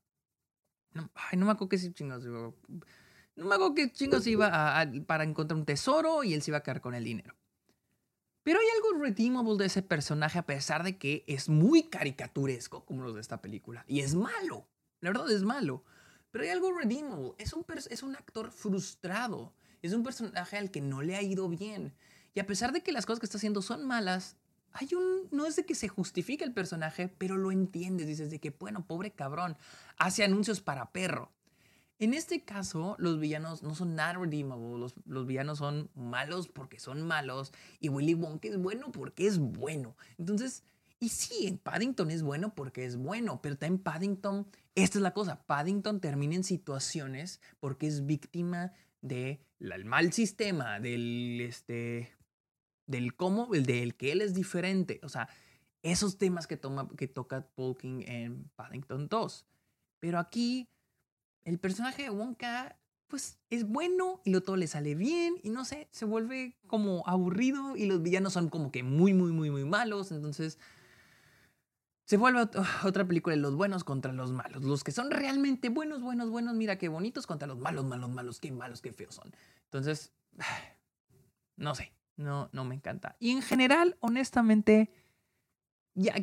No, 0.94 1.10
ay, 1.14 1.38
no 1.38 1.46
me 1.46 1.52
acuerdo 1.52 1.70
qué 1.70 1.94
chingados 1.94 2.26
iba. 2.26 2.54
No 3.36 3.46
me 3.46 3.56
acuerdo 3.56 3.76
qué 3.76 3.92
chingados 3.92 4.28
iba 4.28 4.86
para 5.08 5.24
encontrar 5.24 5.58
un 5.58 5.66
tesoro 5.66 6.24
y 6.24 6.34
él 6.34 6.42
se 6.42 6.52
iba 6.52 6.58
a 6.58 6.64
quedar 6.64 6.82
con 6.82 6.94
el 6.94 7.04
dinero. 7.04 7.36
Pero 8.44 8.60
hay 8.60 8.66
algo 8.76 9.04
redeemable 9.04 9.58
de 9.58 9.66
ese 9.66 9.84
personaje 9.84 10.40
a 10.40 10.46
pesar 10.46 10.84
de 10.84 10.98
que 10.98 11.24
es 11.28 11.48
muy 11.48 11.84
caricaturesco 11.84 12.86
como 12.86 13.04
los 13.04 13.14
de 13.14 13.22
esta 13.22 13.42
película. 13.42 13.86
Y 13.88 14.00
es 14.00 14.16
malo. 14.16 14.68
La 15.00 15.12
verdad 15.12 15.30
es 15.32 15.44
malo. 15.44 15.84
Pero 16.32 16.44
hay 16.44 16.50
algo 16.50 16.74
redeemable. 16.74 17.34
Es 17.38 17.54
un, 17.54 17.66
es 17.90 18.04
un 18.04 18.16
actor 18.16 18.52
frustrado. 18.52 19.54
Es 19.82 19.94
un 19.94 20.04
personaje 20.04 20.58
al 20.58 20.72
que 20.72 20.82
no 20.82 21.02
le 21.02 21.16
ha 21.16 21.22
ido 21.22 21.48
bien. 21.50 21.94
Y 22.34 22.40
a 22.40 22.48
pesar 22.48 22.72
de 22.72 22.82
que 22.82 22.92
las 22.92 23.06
cosas 23.06 23.20
que 23.20 23.26
está 23.26 23.38
haciendo 23.38 23.62
son 23.62 23.86
malas, 23.86 24.38
hay 24.74 24.94
un, 24.94 25.28
no 25.32 25.46
es 25.46 25.56
de 25.56 25.66
que 25.66 25.76
se 25.76 25.88
justifique 25.88 26.44
el 26.44 26.54
personaje, 26.54 27.08
pero 27.08 27.38
lo 27.38 27.52
entiendes, 27.52 28.08
dices 28.08 28.30
de 28.30 28.40
que, 28.40 28.52
bueno, 28.52 28.86
pobre 28.86 29.12
cabrón, 29.12 29.58
hace 29.98 30.24
anuncios 30.24 30.62
para 30.62 30.92
perro. 30.92 31.32
En 32.00 32.16
este 32.16 32.42
caso, 32.42 32.96
los 32.98 33.20
villanos 33.20 33.62
no 33.62 33.76
son 33.76 33.96
nada 33.96 34.14
redeemable, 34.14 34.80
los, 34.80 34.96
los, 35.06 35.28
villanos 35.28 35.60
son 35.60 35.92
malos 35.94 36.48
porque 36.48 36.80
son 36.80 37.04
malos 37.04 37.54
y 37.80 37.90
Willy 37.90 38.16
Wonka 38.16 38.48
es 38.48 38.58
bueno 38.58 38.92
porque 38.92 39.28
es 39.28 39.38
bueno. 39.38 39.96
Entonces, 40.18 40.64
y 41.00 41.10
sí, 41.10 41.48
en 41.48 41.58
Paddington 41.58 42.10
es 42.10 42.24
bueno 42.24 42.56
porque 42.56 42.86
es 42.86 42.98
bueno, 42.98 43.40
pero 43.42 43.56
en 43.62 43.78
Paddington, 43.78 44.48
esta 44.74 44.98
es 44.98 45.02
la 45.02 45.14
cosa, 45.14 45.44
Paddington 45.44 46.00
termina 46.00 46.36
en 46.36 46.44
situaciones 46.44 47.40
porque 47.60 47.88
es 47.88 48.06
víctima 48.06 48.74
del 49.02 49.40
de 49.60 49.84
mal 49.84 50.14
sistema, 50.14 50.80
del, 50.80 51.42
este, 51.42 52.12
del 52.92 53.16
cómo, 53.16 53.54
el 53.56 53.66
del 53.66 53.96
que 53.96 54.12
él 54.12 54.22
es 54.22 54.34
diferente. 54.34 55.00
O 55.04 55.10
sea, 55.10 55.30
esos 55.84 56.18
temas 56.18 56.48
que, 56.48 56.58
toma, 56.58 56.88
que 56.98 57.08
toca 57.08 57.42
Tolkien 57.42 58.04
en 58.08 58.50
Paddington 58.56 59.08
2. 59.08 59.46
Pero 60.00 60.20
aquí, 60.20 60.70
el 61.44 61.60
personaje 61.60 62.04
de 62.04 62.10
Wonka, 62.10 62.78
pues 63.08 63.40
es 63.50 63.68
bueno 63.68 64.22
y 64.24 64.32
lo 64.32 64.42
todo 64.42 64.56
le 64.56 64.68
sale 64.68 64.96
bien 64.96 65.36
y 65.44 65.50
no 65.50 65.66
sé, 65.66 65.90
se 65.92 66.06
vuelve 66.06 66.58
como 66.68 67.04
aburrido 67.08 67.76
y 67.76 67.86
los 67.86 68.02
villanos 68.02 68.34
son 68.34 68.50
como 68.50 68.72
que 68.72 68.84
muy, 68.84 69.14
muy, 69.14 69.32
muy, 69.32 69.50
muy 69.50 69.66
malos. 69.66 70.12
Entonces, 70.12 70.60
se 72.06 72.18
vuelve 72.18 72.48
otra 72.84 73.08
película 73.08 73.36
de 73.36 73.42
los 73.42 73.56
buenos 73.56 73.84
contra 73.84 74.14
los 74.14 74.32
malos. 74.32 74.64
Los 74.64 74.84
que 74.84 74.92
son 74.92 75.10
realmente 75.10 75.70
buenos, 75.70 76.02
buenos, 76.02 76.30
buenos, 76.30 76.56
mira 76.56 76.78
qué 76.78 76.90
bonitos 76.90 77.26
contra 77.26 77.48
los 77.48 77.58
malos, 77.58 77.86
malos, 77.86 78.10
malos, 78.10 78.40
qué 78.40 78.52
malos, 78.52 78.82
qué 78.82 78.94
feos 78.94 79.16
son. 79.16 79.32
Entonces, 79.66 80.14
no 81.58 81.74
sé 81.76 81.92
no, 82.22 82.50
no 82.54 82.66
me 82.66 82.76
encanta. 82.76 83.16
Y 83.20 83.32
en 83.32 83.42
general, 83.42 83.98
honestamente, 84.00 84.92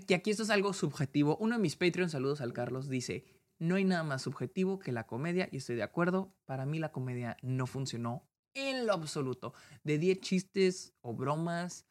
que 0.06 0.14
aquí 0.14 0.30
esto 0.30 0.42
es 0.42 0.50
algo 0.50 0.72
subjetivo, 0.72 1.37
uno 1.40 1.56
de 1.56 1.62
mis 1.62 1.76
Patreon, 1.76 2.11
saludos 2.11 2.40
al 2.40 2.52
Carlos, 2.52 2.88
dice, 2.88 3.24
no 3.58 3.74
hay 3.74 3.84
nada 3.84 4.04
más 4.04 4.22
subjetivo 4.22 4.78
que 4.78 4.92
la 4.92 5.06
comedia, 5.06 5.48
y 5.50 5.58
estoy 5.58 5.76
de 5.76 5.82
acuerdo, 5.82 6.34
para 6.46 6.64
mí 6.64 6.78
la 6.78 6.92
comedia 6.92 7.37
no 7.42 7.66
funcionó 7.66 8.24
en 8.54 8.87
lo 8.87 8.92
absoluto. 8.92 9.52
De 9.84 9.98
10 9.98 10.20
chistes 10.20 10.94
o 11.00 11.14
bromas 11.14 11.87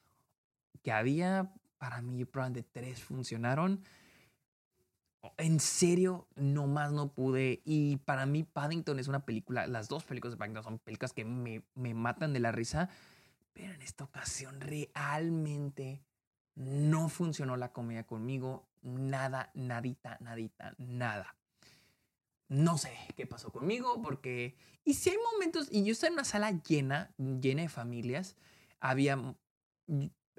que 0.82 0.92
había, 0.92 1.54
para 1.78 2.02
mí 2.02 2.26
probablemente 2.26 2.70
3 2.72 3.04
funcionaron. 3.04 3.84
En 5.38 5.60
serio, 5.60 6.28
no 6.36 6.68
más 6.68 6.92
no 6.94 7.14
pude. 7.14 7.62
Y 7.66 7.98
para 7.98 8.26
mí 8.26 8.44
Paddington 8.44 9.00
es 9.00 9.08
una 9.08 9.26
película, 9.26 9.68
las 9.68 9.88
dos 9.88 10.04
películas 10.04 10.34
de 10.34 10.38
Paddington 10.38 10.64
son 10.64 10.80
películas 10.80 11.14
que 11.14 11.26
me, 11.26 11.64
me 11.76 11.94
matan 11.94 12.34
de 12.34 12.40
la 12.40 12.52
risa. 12.52 12.90
Pero 13.58 13.74
en 13.74 13.82
esta 13.82 14.04
ocasión 14.04 14.62
realmente 14.62 16.04
no 16.54 17.10
funcionó 17.10 17.58
la 17.58 17.74
comedia 17.74 18.06
conmigo. 18.06 18.70
Nada, 18.84 19.50
nadita, 19.56 20.18
nadita, 20.22 20.76
nada. 20.78 21.36
No 22.50 22.78
sé 22.78 22.96
qué 23.16 23.26
pasó 23.26 23.52
conmigo 23.52 24.00
porque... 24.04 24.56
Y 24.86 24.94
si 24.94 25.10
hay 25.10 25.18
momentos, 25.34 25.70
y 25.72 25.84
yo 25.84 25.92
estaba 25.92 26.10
en 26.10 26.14
una 26.14 26.24
sala 26.24 26.52
llena, 26.52 27.12
llena 27.18 27.64
de 27.64 27.70
familias, 27.70 28.38
había, 28.80 29.36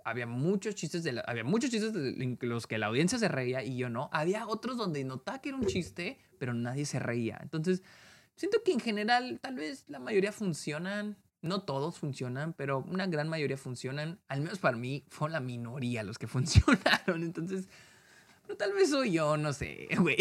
había 0.04 0.26
muchos 0.28 0.76
chistes, 0.76 1.04
había 1.26 1.42
muchos 1.42 1.70
chistes 1.70 1.92
de 1.92 2.38
los 2.40 2.68
que 2.68 2.78
la 2.78 2.86
audiencia 2.86 3.18
se 3.18 3.26
reía 3.26 3.64
y 3.64 3.76
yo 3.76 3.90
no. 3.90 4.10
Había 4.12 4.46
otros 4.46 4.76
donde 4.76 5.02
notaba 5.02 5.40
que 5.40 5.48
era 5.48 5.58
un 5.58 5.66
chiste, 5.66 6.18
pero 6.38 6.54
nadie 6.54 6.86
se 6.86 7.00
reía. 7.00 7.40
Entonces, 7.42 7.82
siento 8.36 8.62
que 8.62 8.70
en 8.70 8.80
general 8.80 9.40
tal 9.42 9.56
vez 9.56 9.86
la 9.88 9.98
mayoría 9.98 10.30
funcionan, 10.30 11.18
no 11.40 11.62
todos 11.62 11.98
funcionan, 11.98 12.52
pero 12.52 12.80
una 12.80 13.06
gran 13.06 13.28
mayoría 13.28 13.56
funcionan. 13.56 14.18
Al 14.28 14.40
menos 14.40 14.58
para 14.58 14.76
mí 14.76 15.04
fue 15.08 15.30
la 15.30 15.40
minoría 15.40 16.02
los 16.02 16.18
que 16.18 16.26
funcionaron. 16.28 17.22
Entonces, 17.22 17.68
pero 18.42 18.56
tal 18.56 18.72
vez 18.72 18.90
soy 18.90 19.12
yo, 19.12 19.36
no 19.36 19.52
sé, 19.52 19.88
güey. 19.98 20.16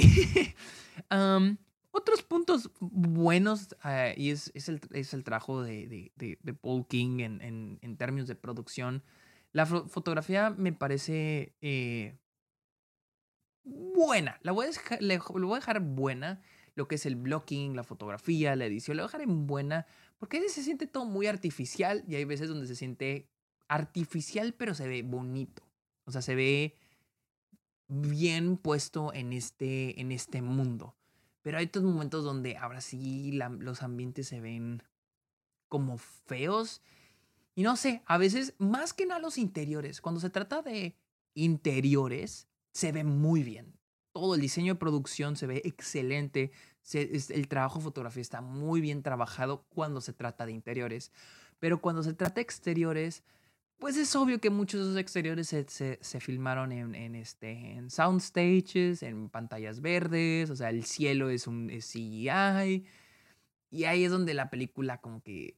otros 1.92 2.22
puntos 2.24 2.70
buenos, 2.80 3.76
ah, 3.82 4.10
y 4.16 4.32
es, 4.32 4.52
es, 4.54 4.70
el, 4.70 4.82
es, 4.92 5.14
el, 5.14 5.24
trabajo 5.24 5.62
de, 5.62 6.12
de, 6.16 6.38
de, 6.42 6.54
Paul 6.54 6.86
King 6.88 7.20
en, 7.20 7.42
en, 7.42 7.80
en, 7.82 7.98
términos 7.98 8.28
de 8.28 8.36
producción. 8.36 9.04
La 9.54 9.66
fotografía 9.66 10.52
me 10.52 10.74
parece 10.74 11.56
eh, 11.62 12.18
buena. 13.64 14.40
La 14.44 14.52
voy, 14.52 14.66
a 14.66 14.68
dejar, 14.68 15.00
voy 15.02 15.54
a 15.54 15.56
dejar 15.56 15.80
buena. 15.80 16.42
Lo 16.78 16.88
que 16.88 16.96
es 16.96 17.08
el 17.08 17.16
blocking, 17.16 17.76
la 17.76 17.84
fotografía, 17.84 18.56
la 18.56 18.68
edición. 18.68 19.00
A 19.00 19.04
dejar 19.04 19.22
en 19.22 19.48
buena 19.48 19.88
porque 20.20 20.38
a 20.38 20.42
se 20.48 20.62
siente 20.62 20.86
todo 20.86 21.06
muy 21.06 21.26
artificial 21.26 22.04
y 22.08 22.14
hay 22.14 22.24
veces 22.24 22.50
donde 22.50 22.68
se 22.68 22.76
siente 22.76 23.28
artificial 23.68 24.54
pero 24.54 24.76
se 24.76 24.88
ve 24.88 25.02
bonito. 25.02 25.64
O 26.06 26.12
sea, 26.12 26.22
se 26.22 26.36
ve 26.36 26.76
bien 27.88 28.58
puesto 28.58 29.12
en 29.12 29.34
este, 29.34 30.00
en 30.00 30.12
este 30.12 30.44
mundo. 30.44 30.96
Pero 31.42 31.58
hay 31.58 31.66
otros 31.66 31.84
momentos 31.84 32.24
donde 32.24 32.58
ahora 32.58 32.80
sí 32.80 33.32
los 33.32 33.82
ambientes 33.82 34.28
se 34.28 34.40
ven 34.40 34.84
como 35.70 35.98
feos. 35.98 36.84
Y 37.56 37.64
no 37.64 37.76
sé, 37.76 38.04
a 38.06 38.20
veces 38.20 38.54
más 38.60 38.94
que 38.94 39.08
nada 39.08 39.20
los 39.20 39.40
interiores. 39.40 40.00
Cuando 40.00 40.22
se 40.22 40.30
trata 40.30 40.62
de 40.62 40.96
interiores, 41.34 42.48
se 42.72 42.92
ve 42.92 43.04
muy 43.04 43.42
bien. 43.42 43.77
Todo 44.18 44.34
el 44.34 44.42
diseño 44.42 44.74
de 44.74 44.80
producción 44.80 45.36
se 45.36 45.46
ve 45.46 45.62
excelente 45.64 46.52
el 46.96 47.48
trabajo 47.48 47.80
de 47.80 47.84
fotografía 47.84 48.22
está 48.22 48.42
muy 48.42 48.82
bien 48.82 49.04
trabajado 49.04 49.66
cuando 49.70 50.02
se 50.02 50.14
trata 50.14 50.46
de 50.46 50.54
interiores. 50.54 51.12
Pero 51.60 51.82
cuando 51.82 52.04
se 52.04 52.14
trata 52.14 52.36
de 52.36 52.42
exteriores, 52.42 53.24
pues 53.78 53.98
es 53.98 54.16
obvio 54.16 54.40
que 54.40 54.50
muchos 54.50 54.80
de 54.80 54.86
esos 54.88 54.98
exteriores 54.98 55.48
se, 55.48 56.20
filmaron 56.20 56.72
en, 56.72 56.96
en, 56.96 57.16
este, 57.16 57.74
en 57.74 57.90
soundstages, 57.90 59.04
en 59.04 59.30
pantallas 59.30 59.82
verdes, 59.82 60.50
o 60.50 60.56
sea, 60.56 60.70
el 60.70 60.86
cielo 60.86 61.30
es 61.30 61.48
un 61.48 61.68
CGI. 61.68 62.86
Y 63.70 63.84
ahí 63.84 64.06
es 64.06 64.12
donde 64.12 64.34
la 64.34 64.50
película 64.50 65.00
como 65.00 65.22
que 65.22 65.58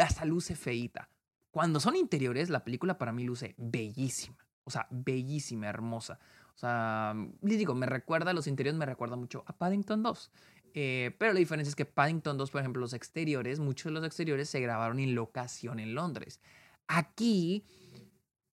hasta 0.00 0.24
luce 0.24 0.54
feita. 0.54 1.08
Cuando 1.50 1.80
son 1.80 1.96
interiores, 1.96 2.48
la 2.48 2.64
película 2.64 2.96
para 2.96 3.12
mí 3.12 3.24
luce 3.24 3.54
bellísima. 3.58 4.36
O 4.62 4.70
sea, 4.70 4.86
bellísima, 4.90 5.66
hermosa. 5.66 6.20
O 6.60 6.66
sea, 6.66 7.14
les 7.40 7.56
digo, 7.56 7.74
me 7.74 7.86
recuerda, 7.86 8.34
los 8.34 8.46
interiores 8.46 8.78
me 8.78 8.84
recuerda 8.84 9.16
mucho 9.16 9.44
a 9.46 9.54
Paddington 9.54 10.02
2. 10.02 10.30
Eh, 10.74 11.16
pero 11.18 11.32
la 11.32 11.38
diferencia 11.38 11.70
es 11.70 11.74
que 11.74 11.86
Paddington 11.86 12.36
2, 12.36 12.50
por 12.50 12.60
ejemplo, 12.60 12.80
los 12.80 12.92
exteriores, 12.92 13.60
muchos 13.60 13.84
de 13.86 13.92
los 13.92 14.04
exteriores 14.04 14.50
se 14.50 14.60
grabaron 14.60 14.98
en 14.98 15.14
locación 15.14 15.80
en 15.80 15.94
Londres. 15.94 16.42
Aquí, 16.86 17.64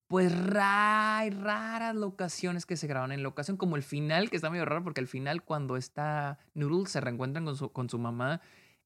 pues 0.06 0.32
hay 0.58 1.28
raras 1.28 1.94
locaciones 1.94 2.64
que 2.64 2.78
se 2.78 2.86
graban 2.86 3.12
en 3.12 3.22
locación, 3.22 3.58
como 3.58 3.76
el 3.76 3.82
final, 3.82 4.30
que 4.30 4.36
está 4.36 4.48
medio 4.48 4.64
raro 4.64 4.82
porque 4.82 5.02
al 5.02 5.06
final 5.06 5.44
cuando 5.44 5.76
está 5.76 6.38
Noodle 6.54 6.88
se 6.88 7.02
reencuentran 7.02 7.44
con 7.44 7.56
su, 7.58 7.72
con 7.72 7.90
su 7.90 7.98
mamá, 7.98 8.40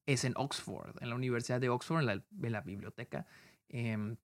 es 0.05 0.25
en 0.25 0.33
Oxford, 0.35 1.01
en 1.01 1.07
la 1.07 1.15
Universidad 1.15 1.61
de 1.61 1.69
Oxford, 1.69 2.01
en 2.01 2.07
la, 2.07 2.21
la 2.49 2.59
biblioteca. 2.59 3.25
Em, 3.69 4.17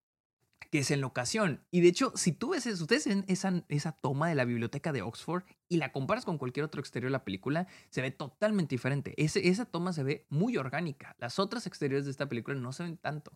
que 0.69 0.79
es 0.79 0.91
en 0.91 1.01
locación. 1.01 1.61
Y 1.71 1.81
de 1.81 1.87
hecho, 1.87 2.13
si 2.15 2.31
tú 2.31 2.49
ves, 2.49 2.65
ustedes 2.65 3.07
ven 3.07 3.25
esa, 3.27 3.63
esa 3.69 3.91
toma 3.91 4.29
de 4.29 4.35
la 4.35 4.45
biblioteca 4.45 4.91
de 4.91 5.01
Oxford 5.01 5.43
y 5.67 5.77
la 5.77 5.91
comparas 5.91 6.25
con 6.25 6.37
cualquier 6.37 6.65
otro 6.65 6.79
exterior 6.79 7.09
de 7.09 7.13
la 7.13 7.23
película, 7.23 7.67
se 7.89 8.01
ve 8.01 8.11
totalmente 8.11 8.75
diferente. 8.75 9.13
Esa 9.17 9.65
toma 9.65 9.93
se 9.93 10.03
ve 10.03 10.25
muy 10.29 10.57
orgánica. 10.57 11.15
Las 11.19 11.39
otras 11.39 11.65
exteriores 11.65 12.05
de 12.05 12.11
esta 12.11 12.29
película 12.29 12.57
no 12.57 12.71
se 12.71 12.83
ven 12.83 12.97
tanto. 12.97 13.31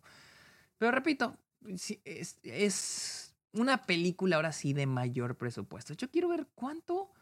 Pero 0.78 0.92
repito, 0.92 1.36
es, 1.66 2.38
es 2.42 3.34
una 3.52 3.84
película 3.84 4.36
ahora 4.36 4.52
sí 4.52 4.72
de 4.72 4.86
mayor 4.86 5.36
presupuesto. 5.36 5.94
Yo 5.94 6.10
quiero 6.10 6.28
ver 6.28 6.46
cuánto, 6.54 7.12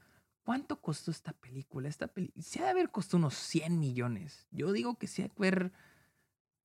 cuánto 0.42 0.80
costó 0.80 1.10
esta 1.10 1.32
película. 1.32 1.88
Esta 1.88 2.08
película 2.08 2.44
ha 2.60 2.64
de 2.64 2.70
haber 2.70 2.90
costado 2.90 3.18
unos 3.18 3.34
100 3.34 3.78
millones. 3.78 4.46
Yo 4.50 4.72
digo 4.72 4.98
que 4.98 5.06
se 5.06 5.22
ha 5.22 5.28
de 5.28 5.34
haber 5.36 5.72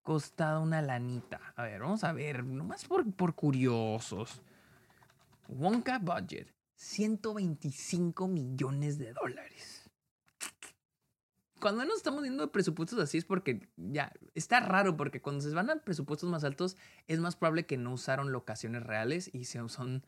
costado 0.08 0.62
una 0.62 0.82
lanita. 0.82 1.42
A 1.58 1.64
ver, 1.64 1.82
vamos 1.82 2.06
a 2.06 2.14
ver, 2.14 2.46
nomás 2.46 2.86
por, 2.86 3.12
por 3.12 3.36
curiosos. 3.36 4.42
Wonka 5.50 6.00
Budget, 6.00 6.48
125 6.76 8.26
millones 8.30 8.98
de 9.00 9.12
dólares. 9.12 9.90
Cuando 11.60 11.84
no 11.84 11.94
estamos 11.94 12.22
viendo 12.22 12.50
presupuestos 12.54 13.00
así 13.00 13.18
es 13.18 13.26
porque 13.26 13.68
ya 13.76 14.14
está 14.34 14.62
raro 14.62 14.96
porque 14.96 15.22
cuando 15.22 15.42
se 15.42 15.54
van 15.54 15.70
a 15.70 15.84
presupuestos 15.84 16.30
más 16.30 16.46
altos 16.46 16.78
es 17.10 17.20
más 17.20 17.36
probable 17.36 17.66
que 17.66 17.76
no 17.76 17.92
usaron 17.92 18.32
locaciones 18.32 18.84
reales 18.84 19.30
y 19.34 19.44
se 19.44 19.68
son 19.68 20.06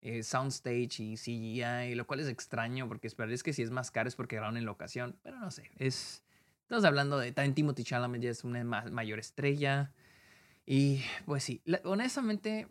eh, 0.00 0.22
soundstage 0.22 1.00
y 1.00 1.16
CGI, 1.16 1.94
lo 1.94 2.06
cual 2.06 2.20
es 2.20 2.28
extraño 2.28 2.88
porque 2.88 3.08
es 3.08 3.42
que 3.42 3.52
si 3.52 3.60
es 3.60 3.70
más 3.70 3.90
caro 3.90 4.08
es 4.08 4.16
porque 4.16 4.36
grabaron 4.36 4.56
en 4.56 4.64
locación, 4.64 5.18
pero 5.22 5.38
no 5.38 5.50
sé, 5.50 5.70
es 5.76 6.22
Estamos 6.66 6.84
hablando 6.84 7.18
de 7.18 7.30
también 7.30 7.54
Timothy 7.54 7.84
Chalamet 7.84 8.22
ya 8.22 8.30
es 8.30 8.42
una 8.42 8.64
mayor 8.64 9.20
estrella. 9.20 9.92
Y 10.66 11.00
pues 11.24 11.44
sí, 11.44 11.62
honestamente, 11.84 12.66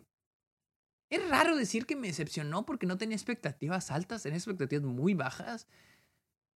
es 1.08 1.26
raro 1.30 1.56
decir 1.56 1.86
que 1.86 1.96
me 1.96 2.08
decepcionó 2.08 2.66
porque 2.66 2.86
no 2.86 2.98
tenía 2.98 3.16
expectativas 3.16 3.90
altas, 3.90 4.22
tenía 4.22 4.36
expectativas 4.36 4.84
muy 4.84 5.14
bajas. 5.14 5.66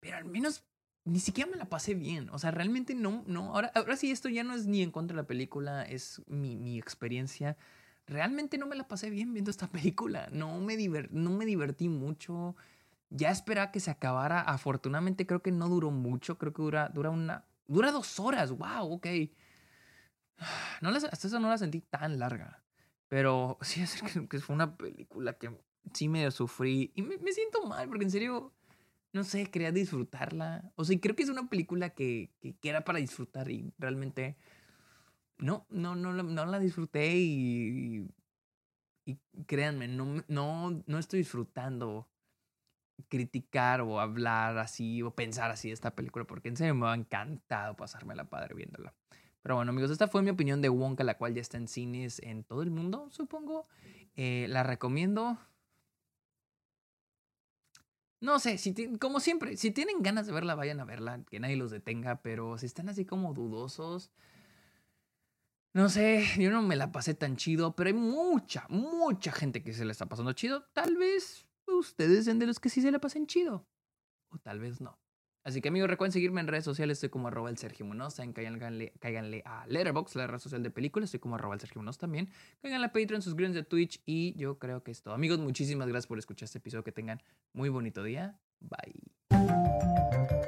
Pero 0.01 0.19
al 0.19 0.27
menos 0.27 0.65
ni 1.07 1.19
siquiera 1.19 1.51
me 1.51 1.57
la 1.57 1.65
pasé 1.65 1.95
bien. 1.95 2.29
O 2.29 2.39
sea, 2.39 2.51
realmente 2.51 2.95
no, 2.95 3.25
no. 3.27 3.55
Ahora, 3.55 3.73
ahora 3.75 3.97
sí, 3.97 4.11
esto 4.11 4.29
ya 4.29 4.45
no 4.45 4.55
es 4.55 4.67
ni 4.67 4.83
en 4.83 4.91
contra 4.91 5.17
de 5.17 5.23
la 5.23 5.27
película, 5.27 5.83
es 5.85 6.21
mi, 6.27 6.57
mi 6.57 6.79
experiencia. 6.79 7.57
Realmente 8.07 8.59
no 8.59 8.67
me 8.67 8.77
la 8.77 8.87
pasé 8.87 9.09
bien 9.09 9.33
viendo 9.33 9.51
esta 9.51 9.67
película. 9.73 10.29
No 10.31 10.61
me, 10.61 10.77
no 11.11 11.31
me 11.31 11.47
divertí 11.47 11.89
mucho 11.89 12.55
ya 13.11 13.31
esperaba 13.31 13.73
que 13.73 13.81
se 13.81 13.91
acabara. 13.91 14.41
Afortunadamente 14.41 15.27
creo 15.27 15.43
que 15.43 15.53
no 15.53 15.69
duró 15.69 15.91
mucho. 15.91 16.39
Creo 16.39 16.53
que 16.53 16.63
dura, 16.63 16.89
dura 16.89 17.11
una... 17.11 17.45
Dura 17.67 17.93
dos 17.93 18.19
horas. 18.19 18.51
Wow, 18.53 18.95
ok. 18.95 19.07
No 20.81 20.89
hasta 20.89 21.27
eso 21.27 21.39
no 21.39 21.51
la 21.51 21.59
sentí 21.59 21.83
tan 21.83 22.19
larga. 22.19 22.63
Pero 23.09 23.59
sí 23.63 23.83
es 23.83 24.03
que, 24.03 24.41
fue 24.41 24.55
una 24.55 24.77
película 24.77 25.35
que 25.35 25.51
sí 25.93 26.09
me 26.09 26.31
sufrí. 26.31 26.93
Y 26.95 27.03
me, 27.03 27.33
siento 27.33 27.67
mal 27.67 27.89
porque 27.89 28.05
en 28.05 28.11
serio, 28.11 28.55
no 29.13 29.25
sé, 29.25 29.51
quería 29.51 29.73
disfrutarla. 29.73 30.73
O 30.77 30.85
sea, 30.85 30.99
creo 30.99 31.15
que 31.15 31.25
es 31.25 31.29
una 31.29 31.49
película 31.51 31.91
que, 31.91 32.31
que, 32.41 32.57
era 32.63 32.85
para 32.85 33.01
disfrutar 33.01 33.51
y 33.51 33.75
realmente 33.79 34.39
no, 35.39 35.67
no, 35.71 35.95
no, 35.95 36.13
no 36.13 36.47
la 36.47 36.59
disfruté 36.59 37.17
y, 37.17 38.07
y, 39.05 39.19
créanme, 39.47 39.89
no, 39.89 40.23
no, 40.29 40.83
no 40.87 40.99
estoy 40.99 41.21
disfrutando 41.21 42.09
criticar 43.09 43.81
o 43.81 44.01
hablar 44.01 44.59
así 44.59 45.03
o 45.03 45.15
pensar 45.15 45.51
así 45.51 45.69
de 45.69 45.75
esta 45.75 45.95
película 45.95 46.25
porque 46.25 46.49
en 46.49 46.57
serio 46.57 46.75
me 46.75 46.87
ha 46.89 46.95
encantado 46.95 47.77
pasarme 47.77 48.15
la 48.15 48.29
padre 48.29 48.55
viéndola. 48.55 48.95
Pero 49.43 49.57
bueno 49.57 49.71
amigos, 49.71 49.91
esta 49.91 50.09
fue 50.09 50.23
mi 50.23 50.31
opinión 50.31 50.61
de 50.61 50.69
Wonka, 50.69 51.05
la 51.05 51.17
cual 51.17 51.35
ya 51.35 51.41
está 51.41 51.57
en 51.57 51.69
cines 51.69 52.21
en 52.21 52.45
todo 52.45 52.63
el 52.63 52.71
mundo, 52.71 53.09
supongo. 53.11 53.67
Eh, 54.17 54.47
la 54.49 54.63
recomiendo. 54.63 55.39
No 58.21 58.39
sé, 58.39 58.59
si 58.59 58.99
como 58.99 59.19
siempre, 59.19 59.57
si 59.57 59.71
tienen 59.71 60.03
ganas 60.03 60.27
de 60.27 60.33
verla, 60.33 60.55
vayan 60.55 60.81
a 60.81 60.85
verla, 60.85 61.25
que 61.31 61.41
nadie 61.41 61.57
los 61.57 61.71
detenga, 61.71 62.21
pero 62.21 62.59
si 62.59 62.67
están 62.67 62.91
así 62.91 63.07
como 63.07 63.33
dudosos, 63.33 64.11
no 65.73 65.89
sé, 65.89 66.27
yo 66.37 66.51
no 66.51 66.63
me 66.63 66.77
la 66.77 66.91
pasé 66.91 67.15
tan 67.15 67.37
chido, 67.37 67.77
pero 67.77 67.89
hay 67.89 67.95
mucha, 67.95 68.67
mucha 68.69 69.31
gente 69.31 69.63
que 69.63 69.73
se 69.73 69.85
la 69.85 69.93
está 69.93 70.07
pasando 70.07 70.33
chido. 70.33 70.65
Tal 70.73 70.97
vez 70.97 71.47
ustedes 71.81 72.25
sean 72.25 72.39
de 72.39 72.47
los 72.47 72.61
que 72.61 72.69
sí 72.69 72.81
se 72.81 72.91
la 72.91 72.99
pasen 72.99 73.27
chido. 73.27 73.67
O 74.31 74.39
tal 74.39 74.61
vez 74.61 74.81
no. 74.81 74.99
Así 75.43 75.63
que 75.63 75.69
amigos, 75.69 75.89
recuerden 75.89 76.13
seguirme 76.13 76.41
en 76.41 76.49
redes 76.49 76.65
sociales. 76.65 76.99
Estoy 76.99 77.09
como 77.09 77.29
arroba 77.29 77.49
el 77.49 77.57
Sergio 77.57 77.87
Munoz. 77.87 78.17
Cáiganle, 78.17 78.93
cáiganle 79.01 79.43
a 79.47 79.67
Letterboxd, 79.67 80.17
la 80.17 80.27
red 80.27 80.39
social 80.39 80.63
de 80.63 80.71
películas. 80.71 81.09
Estoy 81.09 81.21
como 81.21 81.37
arroba 81.37 81.55
el 81.55 81.61
Sergio 81.61 81.81
Munoz 81.81 81.97
también. 81.97 82.29
Cáiganle 82.61 82.87
a 82.87 82.93
Patreon, 82.93 83.23
suscríbanse 83.23 83.61
a 83.61 83.65
Twitch. 83.65 84.03
Y 84.05 84.35
yo 84.37 84.59
creo 84.59 84.83
que 84.83 84.91
es 84.91 85.03
todo. 85.03 85.15
Amigos, 85.15 85.39
muchísimas 85.39 85.89
gracias 85.89 86.07
por 86.07 86.19
escuchar 86.19 86.45
este 86.45 86.59
episodio. 86.59 86.85
Que 86.85 86.93
tengan 86.93 87.23
muy 87.55 87.71
bonito 87.71 88.03
día. 88.03 88.39
Bye. 88.61 90.40